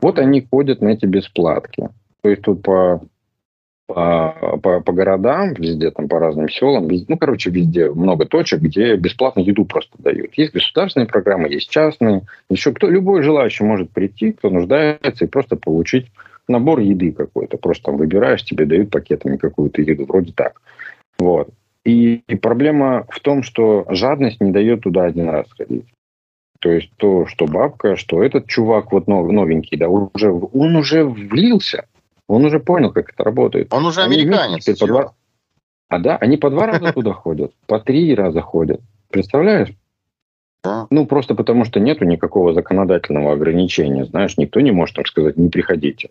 Вот 0.00 0.18
они 0.18 0.46
ходят 0.50 0.80
на 0.80 0.88
эти 0.88 1.06
бесплатки. 1.06 1.88
То 2.22 2.28
есть 2.28 2.42
тут 2.42 2.62
по, 2.62 3.00
по, 3.86 4.58
по, 4.62 4.80
по 4.80 4.92
городам, 4.92 5.54
везде, 5.54 5.90
там 5.90 6.08
по 6.08 6.18
разным 6.18 6.48
селам, 6.48 6.88
везде, 6.88 7.06
ну, 7.08 7.16
короче, 7.16 7.50
везде 7.50 7.90
много 7.90 8.26
точек, 8.26 8.60
где 8.60 8.96
бесплатно 8.96 9.40
еду 9.40 9.64
просто 9.64 9.96
дают. 9.98 10.34
Есть 10.34 10.52
государственные 10.52 11.06
программы, 11.06 11.48
есть 11.48 11.70
частные. 11.70 12.22
Еще 12.50 12.72
кто, 12.72 12.88
любой 12.88 13.22
желающий 13.22 13.64
может 13.64 13.90
прийти, 13.90 14.32
кто 14.32 14.50
нуждается, 14.50 15.24
и 15.24 15.28
просто 15.28 15.56
получить 15.56 16.06
набор 16.48 16.80
еды 16.80 17.12
какой-то. 17.12 17.56
Просто 17.56 17.84
там 17.84 17.96
выбираешь, 17.96 18.44
тебе 18.44 18.66
дают 18.66 18.90
пакетами 18.90 19.36
какую-то 19.36 19.80
еду. 19.82 20.04
Вроде 20.06 20.32
так. 20.32 20.60
Вот. 21.18 21.48
И, 21.84 22.22
и 22.26 22.36
проблема 22.36 23.06
в 23.08 23.20
том, 23.20 23.42
что 23.42 23.86
жадность 23.88 24.40
не 24.40 24.52
дает 24.52 24.82
туда 24.82 25.04
один 25.04 25.30
раз 25.30 25.46
ходить. 25.56 25.86
То 26.60 26.70
есть 26.70 26.90
то, 26.96 27.26
что 27.26 27.46
бабка, 27.46 27.96
что 27.96 28.22
этот 28.22 28.46
чувак 28.46 28.92
вот 28.92 29.06
новенький, 29.06 29.78
да, 29.78 29.88
уже, 29.88 30.32
он 30.32 30.76
уже 30.76 31.04
влился. 31.04 31.86
Он 32.26 32.44
уже 32.44 32.60
понял, 32.60 32.92
как 32.92 33.10
это 33.12 33.24
работает. 33.24 33.72
Он 33.72 33.86
уже 33.86 34.02
американец. 34.02 34.64
Теперь 34.64 34.78
по 34.78 34.86
два... 34.86 35.14
А 35.88 35.98
да, 35.98 36.16
они 36.16 36.36
по 36.36 36.50
два 36.50 36.66
раза 36.66 36.92
туда 36.92 37.12
ходят, 37.12 37.52
по 37.66 37.80
три 37.80 38.14
раза 38.14 38.42
ходят. 38.42 38.80
Представляешь? 39.10 39.70
Да. 40.62 40.86
Ну, 40.90 41.06
просто 41.06 41.34
потому 41.34 41.64
что 41.64 41.80
нету 41.80 42.04
никакого 42.04 42.52
законодательного 42.52 43.32
ограничения. 43.32 44.04
Знаешь, 44.04 44.36
никто 44.36 44.60
не 44.60 44.72
может 44.72 44.96
там 44.96 45.06
сказать, 45.06 45.36
не 45.36 45.48
приходите. 45.48 46.10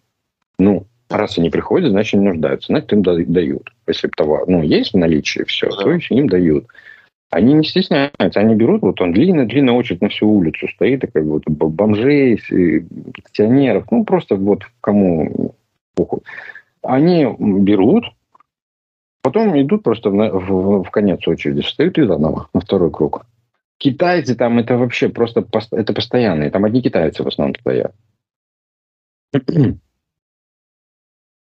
Ну, 0.58 0.88
раз 1.10 1.38
они 1.38 1.50
приходят, 1.50 1.92
значит, 1.92 2.20
не 2.20 2.28
нуждаются. 2.28 2.68
Значит, 2.68 2.94
им 2.94 3.04
дают. 3.04 3.72
Если 3.86 4.08
товар, 4.08 4.46
ну, 4.48 4.64
есть 4.64 4.94
в 4.94 4.98
наличии 4.98 5.44
все, 5.44 5.70
да. 5.70 5.84
то 5.84 5.92
есть 5.92 6.10
им 6.10 6.28
дают. 6.28 6.66
Они 7.30 7.54
не 7.54 7.64
стесняются, 7.66 8.40
они 8.40 8.56
берут, 8.56 8.82
вот 8.82 9.02
он 9.02 9.12
длинная-длинная 9.12 9.74
очередь 9.74 10.02
на 10.02 10.08
всю 10.08 10.30
улицу 10.30 10.68
стоит, 10.70 11.04
и 11.04 11.08
как 11.08 11.26
бы 11.26 11.34
вот 11.34 11.44
бомжей, 11.48 12.38
пенсионеров, 12.38 13.86
ну, 13.92 14.06
просто 14.06 14.36
вот 14.36 14.64
кому 14.80 15.56
похуй. 15.94 16.22
Они 16.82 17.26
берут, 17.40 18.06
потом 19.22 19.60
идут 19.60 19.84
просто 19.84 20.10
в, 20.10 20.16
в, 20.16 20.84
в 20.84 20.90
конец 20.90 21.28
очереди, 21.28 21.64
встают 21.64 21.98
и 21.98 22.06
заново 22.06 22.48
на 22.54 22.62
второй 22.62 22.92
круг. 22.92 23.26
Китайцы 23.78 24.36
там 24.36 24.58
это 24.60 24.78
вообще 24.78 25.10
просто 25.10 25.46
это 25.72 25.94
постоянные. 25.94 26.50
Там 26.50 26.66
одни 26.66 26.82
китайцы 26.82 27.24
в 27.24 27.28
основном 27.28 27.56
стоят. 27.60 27.94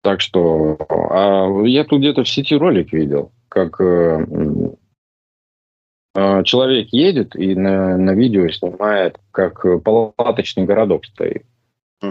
Так 0.02 0.20
что 0.20 0.76
а 0.88 1.66
я 1.66 1.84
тут 1.84 2.00
где-то 2.00 2.24
в 2.24 2.28
сети 2.28 2.54
ролик 2.54 2.92
видел, 2.92 3.32
как 3.48 3.80
э, 3.80 4.26
человек 6.14 6.88
едет 6.90 7.36
и 7.36 7.54
на, 7.54 7.96
на 7.96 8.14
видео 8.14 8.48
снимает, 8.48 9.18
как 9.30 9.64
палаточный 9.82 10.64
городок 10.64 11.04
стоит. 11.06 11.44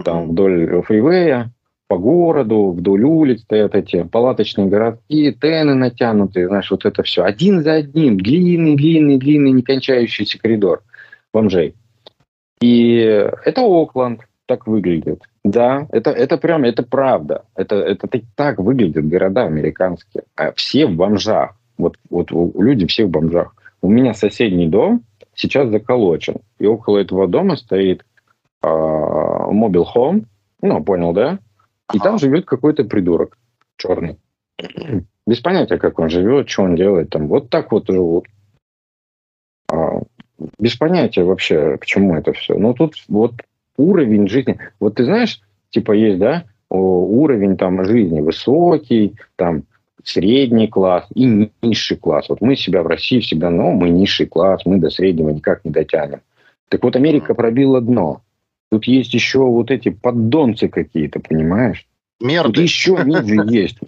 Там 0.04 0.30
вдоль 0.30 0.82
фривея, 0.82 1.52
по 1.90 1.98
городу, 1.98 2.70
вдоль 2.70 3.02
улиц 3.02 3.40
стоят 3.42 3.74
эти 3.74 4.04
палаточные 4.04 4.68
городки, 4.68 5.32
тены 5.32 5.74
натянутые, 5.74 6.46
знаешь, 6.46 6.70
вот 6.70 6.84
это 6.84 7.02
все. 7.02 7.24
Один 7.24 7.64
за 7.64 7.72
одним, 7.74 8.16
длинный, 8.16 8.76
длинный, 8.76 9.18
длинный, 9.18 9.50
некончающийся 9.50 10.38
коридор 10.38 10.84
бомжей. 11.32 11.74
И 12.60 12.94
это 13.44 13.62
Окленд 13.62 14.20
так 14.46 14.68
выглядит. 14.68 15.22
Да, 15.44 15.88
это, 15.90 16.10
это 16.10 16.36
прям, 16.36 16.62
это 16.62 16.84
правда. 16.84 17.44
Это, 17.56 17.76
это 17.76 18.08
так 18.36 18.58
выглядят 18.58 19.08
города 19.08 19.42
американские. 19.42 20.22
А 20.36 20.52
все 20.52 20.86
в 20.86 20.94
бомжах. 20.94 21.56
Вот, 21.76 21.96
вот 22.08 22.30
люди 22.30 22.86
все 22.86 23.06
в 23.06 23.10
бомжах. 23.10 23.54
У 23.82 23.88
меня 23.88 24.14
соседний 24.14 24.68
дом 24.68 25.04
сейчас 25.34 25.70
заколочен. 25.70 26.36
И 26.58 26.66
около 26.66 26.98
этого 26.98 27.26
дома 27.26 27.56
стоит 27.56 28.04
мобил 28.62 29.84
э, 29.84 29.98
home. 29.98 30.24
Ну, 30.62 30.84
понял, 30.84 31.12
да? 31.12 31.38
И 31.94 31.98
там 31.98 32.18
живет 32.18 32.44
какой-то 32.44 32.84
придурок 32.84 33.38
черный. 33.76 34.18
Без 35.26 35.40
понятия, 35.40 35.78
как 35.78 35.98
он 35.98 36.10
живет, 36.10 36.48
что 36.48 36.62
он 36.62 36.76
делает 36.76 37.10
там. 37.10 37.28
Вот 37.28 37.50
так 37.50 37.72
вот 37.72 37.86
живут. 37.88 38.26
А, 39.68 40.00
без 40.58 40.74
понятия 40.76 41.22
вообще, 41.22 41.76
к 41.78 41.86
чему 41.86 42.16
это 42.16 42.32
все. 42.32 42.58
Но 42.58 42.72
тут 42.72 42.94
вот 43.08 43.34
уровень 43.76 44.28
жизни. 44.28 44.58
Вот 44.80 44.96
ты 44.96 45.04
знаешь, 45.04 45.40
типа 45.70 45.92
есть, 45.92 46.18
да, 46.18 46.44
уровень 46.68 47.56
там 47.56 47.84
жизни 47.84 48.20
высокий, 48.20 49.16
там 49.36 49.64
средний 50.04 50.68
класс 50.68 51.06
и 51.14 51.50
низший 51.62 51.96
класс. 51.96 52.28
Вот 52.28 52.40
мы 52.40 52.56
себя 52.56 52.82
в 52.82 52.86
России 52.86 53.20
всегда, 53.20 53.50
ну, 53.50 53.72
мы 53.72 53.90
низший 53.90 54.26
класс, 54.26 54.62
мы 54.64 54.78
до 54.78 54.90
среднего 54.90 55.30
никак 55.30 55.64
не 55.64 55.70
дотянем. 55.70 56.20
Так 56.68 56.82
вот, 56.84 56.96
Америка 56.96 57.34
пробила 57.34 57.80
дно. 57.80 58.22
Тут 58.70 58.84
есть 58.84 59.12
еще 59.14 59.40
вот 59.40 59.70
эти 59.70 59.88
поддонцы 59.90 60.68
какие-то, 60.68 61.20
понимаешь? 61.20 61.86
Мерды. 62.20 62.52
Тут 62.52 62.62
еще 62.62 63.02
ниже 63.04 63.44
есть. 63.48 63.78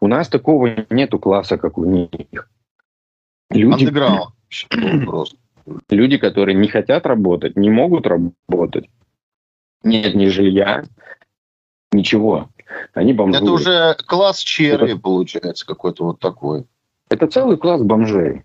У 0.00 0.08
нас 0.08 0.28
такого 0.28 0.86
нету 0.90 1.18
класса, 1.18 1.56
как 1.56 1.78
у 1.78 1.84
них. 1.84 2.50
Люди, 3.50 3.86
люди, 5.90 6.18
которые 6.18 6.56
не 6.56 6.68
хотят 6.68 7.06
работать, 7.06 7.56
не 7.56 7.70
могут 7.70 8.06
работать, 8.06 8.90
нет 9.82 10.14
ни 10.14 10.26
жилья, 10.26 10.84
ничего. 11.92 12.48
Они 12.92 13.12
бомжуют. 13.12 13.42
Это 13.42 13.52
уже 13.52 13.96
класс 14.06 14.38
черви, 14.38 14.92
это... 14.92 15.00
получается, 15.00 15.66
какой-то 15.66 16.04
вот 16.04 16.20
такой. 16.20 16.64
Это 17.10 17.26
целый 17.26 17.56
класс 17.56 17.82
бомжей. 17.82 18.42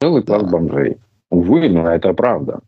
Целый 0.00 0.22
класс 0.22 0.42
да. 0.42 0.48
бомжей. 0.48 0.98
Увы, 1.30 1.68
но 1.68 1.90
это 1.90 2.12
правда. 2.14 2.60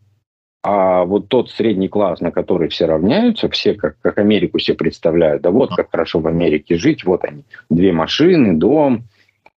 А 0.63 1.05
вот 1.05 1.27
тот 1.27 1.49
средний 1.49 1.87
класс, 1.87 2.21
на 2.21 2.31
который 2.31 2.69
все 2.69 2.85
равняются, 2.85 3.49
все 3.49 3.73
как, 3.73 3.97
как 4.01 4.19
Америку 4.19 4.59
все 4.59 4.75
представляют, 4.75 5.41
да 5.41 5.49
вот 5.49 5.75
как 5.75 5.89
хорошо 5.89 6.19
в 6.19 6.27
Америке 6.27 6.77
жить, 6.77 7.03
вот 7.03 7.23
они, 7.23 7.43
две 7.71 7.91
машины, 7.91 8.55
дом, 8.55 9.05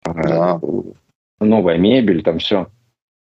да. 0.05 0.59
э, 0.61 0.81
новая 1.41 1.77
мебель, 1.77 2.23
там 2.23 2.39
все. 2.39 2.67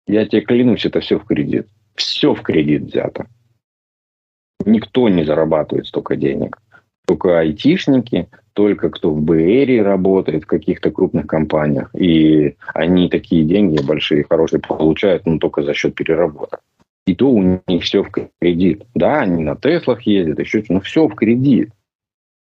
Я 0.08 0.26
тебе 0.26 0.42
клянусь, 0.42 0.86
это 0.86 1.02
все 1.02 1.20
в 1.20 1.26
кредит. 1.26 1.68
Все 1.96 2.34
в 2.34 2.42
кредит 2.42 2.84
взято. 2.84 3.28
Никто 4.66 5.10
не 5.10 5.26
зарабатывает 5.26 5.88
столько 5.88 6.16
денег. 6.16 6.58
Только 7.06 7.40
айтишники, 7.40 8.30
только 8.54 8.90
кто 8.90 9.12
в 9.12 9.22
БР 9.22 9.84
работает 9.84 10.44
в 10.44 10.48
каких-то 10.48 10.90
крупных 10.90 11.28
компаниях. 11.28 11.94
И 11.96 12.56
они 12.74 13.10
такие 13.10 13.44
деньги 13.44 13.82
большие, 13.86 14.26
хорошие 14.28 14.60
получают, 14.60 15.26
но 15.26 15.38
только 15.38 15.62
за 15.62 15.74
счет 15.74 15.94
переработок. 15.94 16.62
И 17.06 17.14
то 17.14 17.30
у 17.30 17.62
них 17.68 17.84
все 17.84 18.02
в 18.02 18.10
кредит. 18.10 18.84
Да, 18.96 19.20
они 19.20 19.44
на 19.44 19.56
Теслах 19.56 20.02
ездят, 20.04 20.40
еще 20.40 20.60
что-то, 20.60 20.74
но 20.74 20.80
все 20.80 21.08
в 21.08 21.16
кредит. 21.16 21.70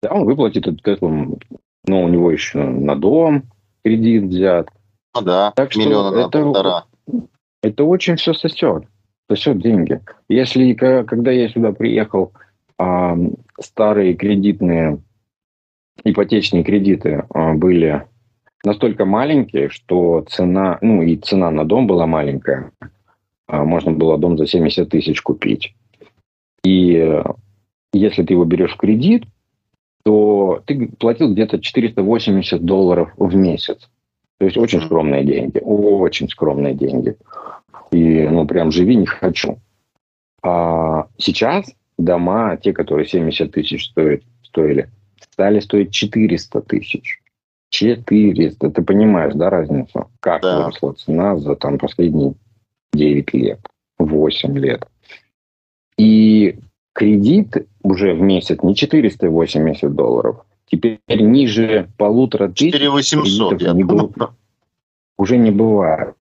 Да, 0.04 0.12
он 0.12 0.26
выплатит 0.26 0.68
эту 0.68 0.78
Теслу, 0.78 1.40
но 1.86 2.04
у 2.04 2.08
него 2.10 2.32
еще 2.32 2.60
на 2.60 2.96
дом 2.96 3.44
кредит 3.84 4.24
взят. 4.24 4.70
Ну 5.16 5.22
да, 5.22 5.52
так 5.56 5.76
миллиона 5.76 6.12
на 6.12 6.28
это, 6.28 6.42
полтора. 6.42 6.86
Это 7.64 7.84
очень 7.84 8.16
все 8.16 8.34
сосет. 8.34 8.84
Сосет 9.30 9.60
деньги. 9.60 10.02
Если, 10.28 10.74
когда 10.74 11.32
я 11.32 11.48
сюда 11.48 11.72
приехал, 11.72 12.34
старые 13.60 14.16
кредитные, 14.16 15.00
ипотечные 16.04 16.64
кредиты 16.64 17.26
а, 17.30 17.54
были 17.54 18.06
настолько 18.64 19.06
маленькие, 19.06 19.70
что 19.70 20.26
цена, 20.30 20.78
ну 20.82 21.02
и 21.02 21.18
цена 21.18 21.52
на 21.52 21.66
дом 21.66 21.88
была 21.88 22.06
маленькая, 22.08 22.72
а, 23.48 23.64
можно 23.64 23.92
было 23.92 24.18
дом 24.18 24.38
за 24.38 24.48
70 24.48 24.90
тысяч 24.90 25.22
купить. 25.22 25.76
И 26.64 26.96
э, 26.96 27.24
если 27.92 28.24
ты 28.24 28.34
его 28.34 28.46
берешь 28.46 28.74
в 28.74 28.78
кредит, 28.78 29.26
то 30.04 30.62
ты 30.66 30.88
платил 31.00 31.32
где-то 31.32 31.60
480 31.60 32.64
долларов 32.64 33.12
в 33.18 33.36
месяц. 33.36 33.90
То 34.38 34.46
есть 34.46 34.58
очень 34.58 34.82
скромные 34.82 35.24
деньги, 35.24 35.60
очень 35.60 36.30
скромные 36.30 36.76
деньги. 36.76 37.16
И 37.92 38.28
ну 38.28 38.46
прям 38.46 38.72
живи 38.72 38.96
не 38.96 39.08
хочу. 39.08 39.58
А 40.44 41.08
сейчас 41.18 41.72
дома, 42.04 42.58
те, 42.58 42.74
которые 42.74 43.08
70 43.08 43.52
тысяч 43.52 43.90
стоят, 43.90 44.22
стоили, 44.44 44.90
стали 45.20 45.60
стоить 45.60 45.92
400 45.92 46.62
тысяч. 46.62 47.22
400. 47.70 48.70
Ты 48.70 48.82
понимаешь, 48.84 49.34
да, 49.34 49.50
разницу? 49.50 50.10
Как 50.20 50.42
да. 50.42 50.58
выросла 50.58 50.94
цена 50.94 51.38
за 51.38 51.56
там 51.56 51.78
последние 51.78 52.34
9 52.94 53.34
лет, 53.34 53.60
8 53.98 54.58
лет. 54.58 54.88
И 55.98 56.60
кредит 56.94 57.68
уже 57.82 58.14
в 58.14 58.22
месяц 58.22 58.62
не 58.62 58.76
480 58.76 59.94
долларов, 59.94 60.46
теперь 60.66 61.00
ниже 61.10 61.90
полутора 61.98 62.50
тысяч 62.50 62.74
4800, 62.74 63.62
я 63.62 63.74
не 63.74 63.84
был, 63.84 64.14
уже 65.18 65.38
не 65.38 65.52
бывает. 65.52 66.16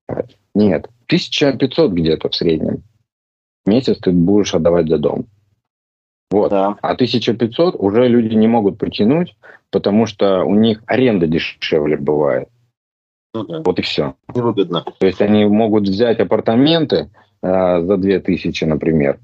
Нет, 0.55 0.89
1500 1.07 1.93
где-то 1.93 2.29
в 2.29 2.35
среднем. 2.35 2.83
Месяц 3.67 3.99
ты 3.99 4.13
будешь 4.13 4.55
отдавать 4.55 4.89
за 4.89 4.99
дом. 4.99 5.27
Вот. 6.31 6.51
Да. 6.51 6.77
А 6.81 6.93
1500 6.93 7.75
уже 7.77 8.09
люди 8.09 8.35
не 8.35 8.47
могут 8.47 8.79
потянуть, 8.79 9.37
потому 9.71 10.07
что 10.07 10.45
у 10.45 10.55
них 10.55 10.83
аренда 10.87 11.27
дешевле 11.27 11.97
бывает. 11.97 12.49
Ну, 13.35 13.45
да. 13.45 13.63
Вот 13.65 13.79
и 13.79 13.83
все. 13.83 14.15
Невыгодно. 14.35 14.85
То 14.99 15.07
есть 15.07 15.21
они 15.21 15.45
могут 15.45 15.85
взять 15.85 16.21
апартаменты 16.21 17.11
э, 17.43 17.81
за 17.83 17.97
2000, 17.97 18.65
например, 18.65 19.19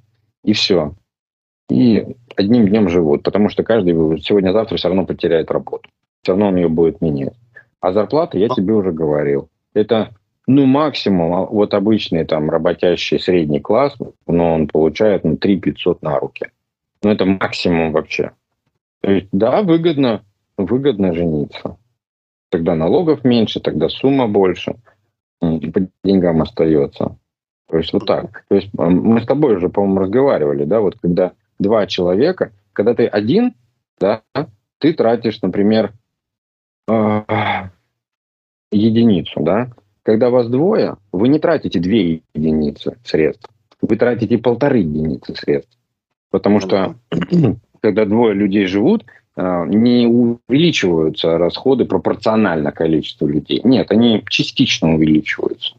и 0.45 0.53
все. 0.53 0.95
И 1.69 2.07
одним 2.37 2.69
днем 2.69 2.89
живут, 2.89 3.25
потому 3.25 3.49
что 3.49 3.65
каждый 3.65 3.93
сегодня-завтра 4.21 4.77
все 4.77 4.89
равно 4.89 5.05
потеряет 5.05 5.51
работу. 5.51 5.89
Все 6.23 6.33
равно 6.33 6.49
он 6.49 6.57
ее 6.57 6.69
будет 6.69 7.01
менять. 7.01 7.35
А 7.81 7.93
зарплата, 7.93 8.39
я 8.39 8.49
тебе 8.49 8.73
уже 8.73 8.93
говорил, 8.93 9.49
это 9.75 10.11
ну, 10.47 10.65
максимум, 10.65 11.35
а 11.35 11.45
вот 11.45 11.75
обычный 11.75 12.25
там 12.25 12.51
работящий 12.51 13.19
средний 13.19 13.61
класс, 13.61 13.97
но 14.27 14.55
он 14.55 14.69
получает 14.69 15.25
ну, 15.25 15.37
3 15.37 15.59
500 15.59 16.03
на 16.03 16.19
руки. 16.21 16.51
Ну, 17.03 17.11
это 17.11 17.25
максимум 17.25 17.93
вообще. 17.93 18.33
То 19.01 19.11
есть, 19.13 19.29
да, 19.33 19.63
выгодно, 19.63 20.25
выгодно 20.57 21.13
жениться. 21.15 21.77
Тогда 22.51 22.75
налогов 22.75 23.25
меньше, 23.25 23.61
тогда 23.61 23.89
сумма 23.89 24.29
больше, 24.29 24.77
по 25.41 25.89
деньгам 26.05 26.43
остается. 26.43 27.17
То 27.69 27.79
есть 27.79 27.93
вот 27.93 28.07
так. 28.07 28.45
То 28.49 28.55
есть 28.55 28.71
мы 28.73 29.21
с 29.21 29.27
тобой 29.27 29.57
уже, 29.57 29.69
по-моему, 29.69 30.01
разговаривали, 30.01 30.65
да, 30.65 30.81
вот 30.81 30.99
когда 31.01 31.33
два 31.59 31.87
человека, 31.87 32.53
когда 32.73 32.95
ты 32.95 33.07
один, 33.07 33.55
да, 33.99 34.23
ты 34.79 34.93
тратишь, 34.93 35.41
например, 35.43 35.93
а, 36.89 37.71
единицу, 38.71 39.41
да. 39.41 39.71
Когда 40.03 40.31
вас 40.31 40.49
двое, 40.49 40.97
вы 41.11 41.29
не 41.29 41.41
тратите 41.41 41.81
две 41.81 42.23
единицы 42.35 42.97
средств, 43.03 43.51
вы 43.81 43.97
тратите 43.97 44.39
полторы 44.39 44.79
единицы 44.79 45.35
средств. 45.35 45.77
Потому 46.37 46.61
что 46.61 46.97
когда 47.81 48.05
двое 48.05 48.35
людей 48.35 48.67
живут, 48.67 49.07
а, 49.37 49.65
не 49.65 50.07
увеличиваются 50.07 51.39
расходы 51.39 51.87
пропорционально 51.87 52.73
количеству 52.73 53.27
людей. 53.27 53.63
Нет, 53.65 53.91
они 53.91 54.23
частично 54.29 54.95
увеличиваются. 54.95 55.77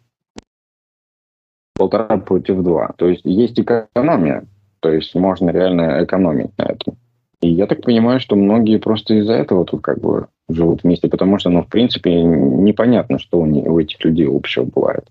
Полтора 1.75 2.17
против 2.17 2.63
два. 2.63 2.93
То 2.97 3.07
есть 3.07 3.21
есть 3.23 3.59
экономия. 3.59 4.45
То 4.79 4.91
есть 4.91 5.13
можно 5.13 5.51
реально 5.51 6.03
экономить 6.03 6.57
на 6.57 6.63
этом. 6.63 6.97
И 7.41 7.49
я 7.49 7.67
так 7.67 7.83
понимаю, 7.83 8.19
что 8.19 8.35
многие 8.35 8.77
просто 8.79 9.13
из-за 9.13 9.33
этого 9.33 9.63
тут 9.63 9.83
как 9.83 9.99
бы 9.99 10.25
живут 10.49 10.81
вместе, 10.81 11.07
потому 11.07 11.37
что, 11.37 11.51
ну, 11.51 11.61
в 11.61 11.67
принципе, 11.67 12.11
непонятно, 12.19 13.19
что 13.19 13.39
у, 13.39 13.45
них, 13.45 13.67
у 13.67 13.79
этих 13.79 14.03
людей 14.03 14.27
общего 14.27 14.63
бывает. 14.63 15.05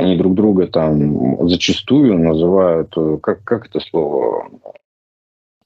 Они 0.00 0.16
друг 0.16 0.34
друга 0.34 0.66
там 0.66 1.46
зачастую 1.48 2.18
называют, 2.18 2.92
э, 2.96 3.18
как, 3.22 3.44
как 3.44 3.66
это 3.66 3.80
слово, 3.80 4.50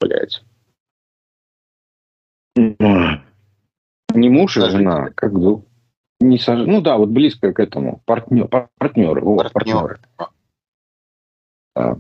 блядь, 0.01 0.43
не 2.57 4.29
муж 4.29 4.57
и 4.57 4.61
жена, 4.61 5.11
как 5.15 5.33
не 6.21 6.39
сож... 6.39 6.67
ну 6.67 6.81
да, 6.81 6.97
вот 6.97 7.11
близко 7.11 7.53
к 7.53 7.61
этому 7.61 8.01
партнер, 8.07 8.49
партнеры, 8.79 9.21
вот, 9.21 9.53
партнеры. 9.53 10.01
Да. 11.77 11.99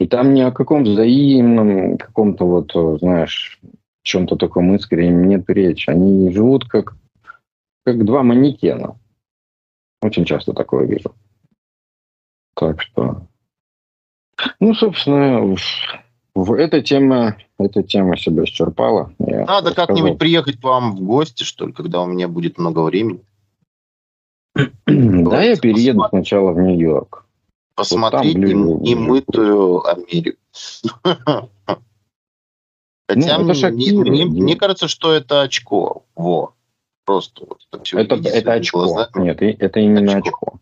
И 0.00 0.06
там 0.06 0.34
ни 0.34 0.40
о 0.40 0.50
каком 0.50 0.84
взаимном, 0.84 1.96
каком-то 1.96 2.44
вот, 2.44 2.72
знаешь, 3.00 3.58
чем-то 4.02 4.36
таком 4.36 4.74
искреннем 4.74 5.28
нет 5.28 5.48
речи. 5.48 5.88
Они 5.88 6.30
живут 6.30 6.64
как, 6.68 6.96
как 7.84 8.04
два 8.04 8.22
манекена. 8.22 8.96
Очень 10.02 10.24
часто 10.24 10.52
такое 10.52 10.86
вижу. 10.86 11.14
Так 12.54 12.82
что, 12.82 13.26
ну, 14.60 14.74
собственно, 14.74 15.56
в 16.34 16.52
эта 16.52 16.82
тема, 16.82 17.36
эта 17.58 17.82
тема 17.82 18.16
себя 18.16 18.44
исчерпала. 18.44 19.14
Я 19.18 19.44
Надо 19.44 19.74
как-нибудь 19.74 20.18
приехать 20.18 20.60
к 20.60 20.64
вам 20.64 20.96
в 20.96 21.00
гости, 21.00 21.44
что 21.44 21.66
ли, 21.66 21.72
когда 21.72 22.02
у 22.02 22.06
меня 22.06 22.28
будет 22.28 22.58
много 22.58 22.80
времени. 22.80 23.24
Да, 24.86 25.42
я 25.42 25.56
перееду 25.56 26.04
сначала 26.08 26.52
в 26.52 26.58
Нью-Йорк. 26.58 27.24
Посмотреть 27.74 28.36
вот 28.36 28.82
немытую 28.82 29.88
Америку. 29.88 30.38
Хотя 33.08 33.38
ну, 33.38 33.52
мне, 33.52 33.92
мне, 33.92 34.24
мне 34.26 34.56
кажется, 34.56 34.88
что 34.88 35.12
это 35.12 35.42
очко. 35.42 36.04
Во. 36.14 36.54
Просто 37.04 37.44
вот 37.48 37.58
это, 37.72 38.14
это, 38.14 38.28
это 38.28 38.52
очко. 38.52 38.84
Глазами. 38.84 39.24
Нет, 39.24 39.42
это 39.42 39.80
именно 39.80 40.18
очко. 40.18 40.28
очко. 40.28 40.58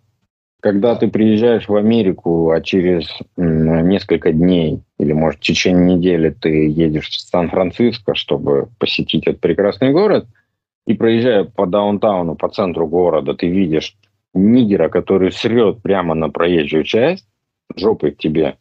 Когда 0.62 0.94
ты 0.94 1.08
приезжаешь 1.08 1.68
в 1.68 1.74
Америку, 1.74 2.50
а 2.50 2.60
через 2.60 3.08
несколько 3.36 4.32
дней 4.32 4.82
или, 4.98 5.12
может, 5.12 5.40
в 5.40 5.42
течение 5.42 5.96
недели 5.96 6.30
ты 6.30 6.68
едешь 6.68 7.08
в 7.08 7.20
Сан-Франциско, 7.20 8.14
чтобы 8.14 8.68
посетить 8.78 9.26
этот 9.26 9.40
прекрасный 9.40 9.92
город, 9.92 10.26
и 10.86 10.94
проезжая 10.94 11.44
по 11.44 11.66
даунтауну, 11.66 12.34
по 12.34 12.48
центру 12.48 12.86
города, 12.86 13.34
ты 13.34 13.48
видишь 13.48 13.96
нигера, 14.34 14.88
который 14.88 15.32
срет 15.32 15.82
прямо 15.82 16.14
на 16.14 16.28
проезжую 16.28 16.84
часть, 16.84 17.26
жопой 17.76 18.12
к 18.12 18.18
тебе. 18.18 18.58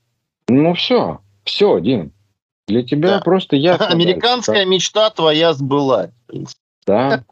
Ну 0.48 0.74
все, 0.74 1.20
все, 1.44 1.80
Дим. 1.80 2.12
Для 2.68 2.84
тебя 2.84 3.18
да. 3.18 3.20
просто 3.22 3.56
ясно. 3.56 3.88
Американская 3.88 4.58
дальше. 4.58 4.70
мечта 4.70 5.10
твоя 5.10 5.54
сбылась. 5.54 6.12
Да. 6.89 7.23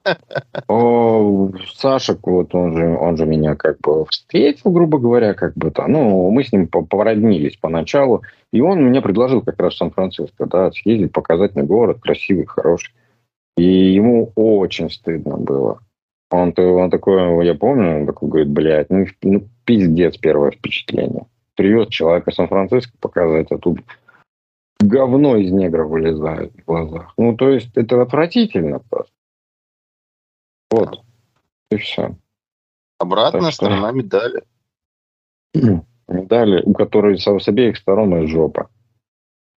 О, 0.67 1.49
Саша, 1.73 2.15
вот 2.21 2.53
он 2.53 2.77
же, 2.77 2.95
он 2.95 3.17
же 3.17 3.25
меня 3.25 3.55
как 3.55 3.79
бы 3.79 4.05
встретил, 4.05 4.69
грубо 4.69 4.99
говоря, 4.99 5.33
как 5.33 5.55
бы 5.55 5.71
то. 5.71 5.87
Ну, 5.87 6.29
мы 6.29 6.43
с 6.43 6.51
ним 6.51 6.67
породнились 6.67 7.57
поначалу. 7.57 8.21
И 8.53 8.61
он 8.61 8.83
мне 8.83 9.01
предложил 9.01 9.41
как 9.41 9.59
раз 9.59 9.73
в 9.73 9.77
Сан-Франциско, 9.77 10.45
да, 10.45 10.71
съездить, 10.71 11.11
показать 11.11 11.55
мне 11.55 11.63
город, 11.63 11.97
красивый, 11.99 12.45
хороший. 12.45 12.93
И 13.57 13.63
ему 13.63 14.31
очень 14.35 14.91
стыдно 14.91 15.37
было. 15.37 15.79
Он, 16.29 16.53
он 16.55 16.91
такой, 16.91 17.43
я 17.43 17.55
помню, 17.55 18.01
он 18.01 18.05
такой 18.05 18.29
говорит, 18.29 18.49
блядь, 18.49 18.91
ну, 18.91 19.07
ну 19.23 19.43
пиздец 19.65 20.17
первое 20.17 20.51
впечатление. 20.51 21.25
Привез 21.55 21.87
человека 21.87 22.29
в 22.29 22.35
Сан-Франциско 22.35 22.91
показать, 22.99 23.51
а 23.51 23.57
тут 23.57 23.79
говно 24.79 25.35
из 25.37 25.51
негров 25.51 25.89
вылезает 25.89 26.53
в 26.53 26.65
глазах. 26.65 27.11
Ну, 27.17 27.35
то 27.35 27.49
есть 27.49 27.75
это 27.75 27.99
отвратительно 28.03 28.79
просто. 28.87 29.16
Вот. 30.71 31.01
И 31.71 31.77
все. 31.77 32.15
Обратная 32.99 33.41
так 33.41 33.53
сторона 33.53 33.89
что... 33.89 33.97
медали. 33.97 34.43
Медали, 36.07 36.61
у 36.65 36.73
которой 36.73 37.19
с, 37.19 37.27
с 37.27 37.47
обеих 37.47 37.77
сторон 37.77 38.27
жопа. 38.27 38.69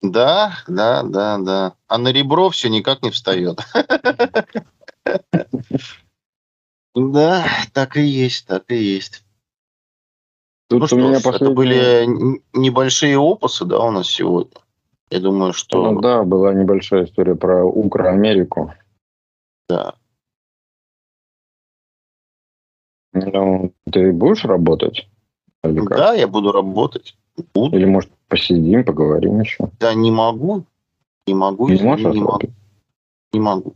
Да, 0.03 0.55
да, 0.67 1.03
да, 1.03 1.39
да. 1.39 1.75
А 1.87 1.99
на 1.99 2.13
ребро 2.13 2.51
все 2.51 2.69
никак 2.69 3.03
не 3.03 3.11
встает. 3.11 3.61
Да, 6.95 7.47
так 7.73 7.97
и 7.97 8.03
есть, 8.03 8.49
так 8.49 8.65
и 8.73 8.77
есть. 8.77 9.25
Тут 10.69 10.81
ну 10.81 10.87
что 10.87 10.97
ж, 10.97 11.23
последние... 11.23 11.33
это 11.33 11.51
были 11.51 12.07
небольшие 12.53 13.17
опусы, 13.17 13.65
да, 13.65 13.79
у 13.79 13.93
нас 13.93 14.09
сегодня. 14.09 14.61
Я 15.11 15.21
думаю, 15.21 15.53
что... 15.53 15.93
Ну 15.93 16.01
да, 16.01 16.25
была 16.25 16.53
небольшая 16.53 17.05
история 17.05 17.35
про 17.35 17.65
Укра-Америку. 17.65 18.75
Да. 19.69 19.95
Ну, 23.13 23.73
ты 23.91 24.13
будешь 24.13 24.45
работать? 24.45 25.09
Или 25.65 25.81
как? 25.81 25.99
Да, 25.99 26.15
я 26.15 26.29
буду 26.29 26.53
работать. 26.53 27.17
Буду. 27.55 27.77
Или, 27.77 27.85
может, 27.85 28.11
посидим, 28.29 28.85
поговорим 28.85 29.41
еще? 29.41 29.71
Да, 29.79 29.95
не 29.95 30.11
могу. 30.11 30.65
Не 31.27 31.35
могу. 31.35 31.69
Не 31.69 31.83
можешь 31.83 32.15
не 32.15 32.21
могу. 32.21 32.41
Не 33.33 33.41
могу. 33.41 33.75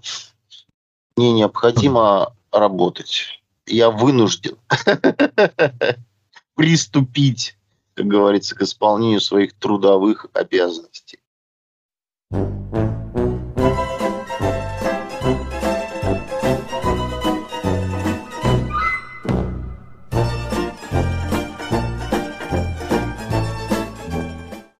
Мне 1.16 1.32
необходимо 1.32 2.32
работать. 2.50 3.40
Я 3.66 3.90
вынужден 3.90 4.56
приступить, 6.54 7.56
как 7.94 8.06
говорится, 8.06 8.54
к 8.54 8.62
исполнению 8.62 9.20
своих 9.20 9.54
трудовых 9.54 10.26
обязанностей. 10.32 11.20